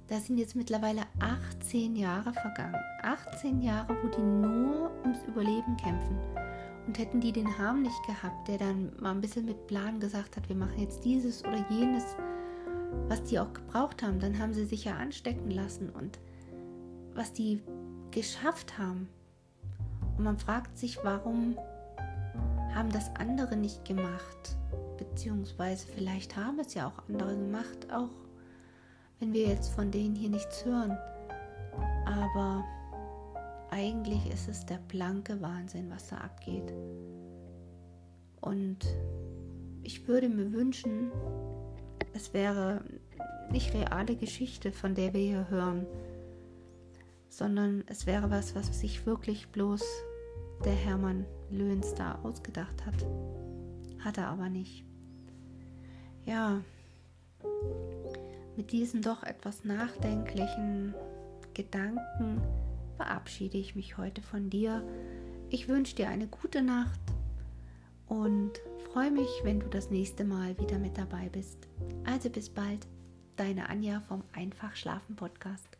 da 0.07 0.19
sind 0.19 0.37
jetzt 0.37 0.55
mittlerweile 0.55 1.03
18 1.19 1.95
Jahre 1.95 2.33
vergangen. 2.33 2.75
18 3.03 3.61
Jahre, 3.61 3.95
wo 4.03 4.07
die 4.09 4.21
nur 4.21 4.91
ums 5.03 5.23
Überleben 5.27 5.77
kämpfen. 5.77 6.17
Und 6.87 6.97
hätten 6.97 7.21
die 7.21 7.31
den 7.31 7.57
Harm 7.57 7.83
nicht 7.83 8.07
gehabt, 8.07 8.47
der 8.47 8.57
dann 8.57 8.91
mal 8.99 9.11
ein 9.11 9.21
bisschen 9.21 9.45
mit 9.45 9.67
Plan 9.67 9.99
gesagt 9.99 10.35
hat, 10.35 10.49
wir 10.49 10.55
machen 10.55 10.79
jetzt 10.79 11.05
dieses 11.05 11.43
oder 11.43 11.63
jenes, 11.69 12.03
was 13.07 13.23
die 13.23 13.39
auch 13.39 13.53
gebraucht 13.53 14.03
haben, 14.03 14.19
dann 14.19 14.39
haben 14.39 14.53
sie 14.53 14.65
sich 14.65 14.85
ja 14.85 14.95
anstecken 14.95 15.51
lassen 15.51 15.89
und 15.89 16.19
was 17.13 17.33
die 17.33 17.61
geschafft 18.09 18.77
haben. 18.77 19.07
Und 20.17 20.23
man 20.23 20.37
fragt 20.37 20.77
sich, 20.77 20.97
warum 21.03 21.57
haben 22.73 22.89
das 22.91 23.13
andere 23.15 23.55
nicht 23.55 23.85
gemacht? 23.85 24.57
Beziehungsweise 24.97 25.87
vielleicht 25.87 26.35
haben 26.35 26.59
es 26.59 26.73
ja 26.73 26.87
auch 26.87 27.07
andere 27.09 27.35
gemacht, 27.35 27.91
auch 27.91 28.09
wenn 29.19 29.33
wir 29.33 29.47
jetzt 29.47 29.69
von 29.73 29.91
denen 29.91 30.15
hier 30.15 30.29
nichts 30.29 30.65
hören. 30.65 30.97
Aber 32.05 32.63
eigentlich 33.71 34.29
ist 34.31 34.47
es 34.47 34.65
der 34.65 34.79
blanke 34.87 35.41
Wahnsinn, 35.41 35.89
was 35.89 36.09
da 36.09 36.17
abgeht. 36.17 36.73
Und 38.41 38.79
ich 39.81 40.07
würde 40.07 40.29
mir 40.29 40.51
wünschen, 40.51 41.11
es 42.13 42.33
wäre 42.33 42.83
nicht 43.51 43.73
reale 43.73 44.15
Geschichte, 44.15 44.71
von 44.71 44.93
der 44.93 45.13
wir 45.13 45.21
hier 45.21 45.49
hören, 45.49 45.87
sondern 47.29 47.83
es 47.87 48.05
wäre 48.05 48.29
was, 48.29 48.55
was 48.55 48.79
sich 48.79 49.05
wirklich 49.05 49.47
bloß 49.49 49.83
der 50.65 50.73
Hermann 50.73 51.25
Löhns 51.49 51.95
da 51.95 52.19
ausgedacht 52.23 52.85
hat. 52.85 53.05
Hat 53.99 54.17
er 54.17 54.27
aber 54.27 54.49
nicht. 54.49 54.85
Ja, 56.25 56.61
mit 58.57 58.71
diesen 58.71 59.01
doch 59.01 59.23
etwas 59.23 59.63
nachdenklichen 59.63 60.93
Gedanken 61.53 62.41
verabschiede 63.01 63.57
ich 63.57 63.75
mich 63.75 63.97
heute 63.97 64.21
von 64.21 64.51
dir. 64.51 64.87
Ich 65.49 65.67
wünsche 65.67 65.95
dir 65.95 66.07
eine 66.09 66.27
gute 66.27 66.61
Nacht 66.61 66.99
und 68.05 68.51
freue 68.93 69.09
mich, 69.09 69.27
wenn 69.41 69.59
du 69.59 69.67
das 69.67 69.89
nächste 69.89 70.23
Mal 70.23 70.55
wieder 70.59 70.77
mit 70.77 70.99
dabei 70.99 71.27
bist. 71.29 71.67
Also 72.03 72.29
bis 72.29 72.51
bald, 72.51 72.85
deine 73.37 73.69
Anja 73.69 74.01
vom 74.01 74.23
Einfach 74.33 74.75
Schlafen 74.75 75.15
Podcast. 75.15 75.79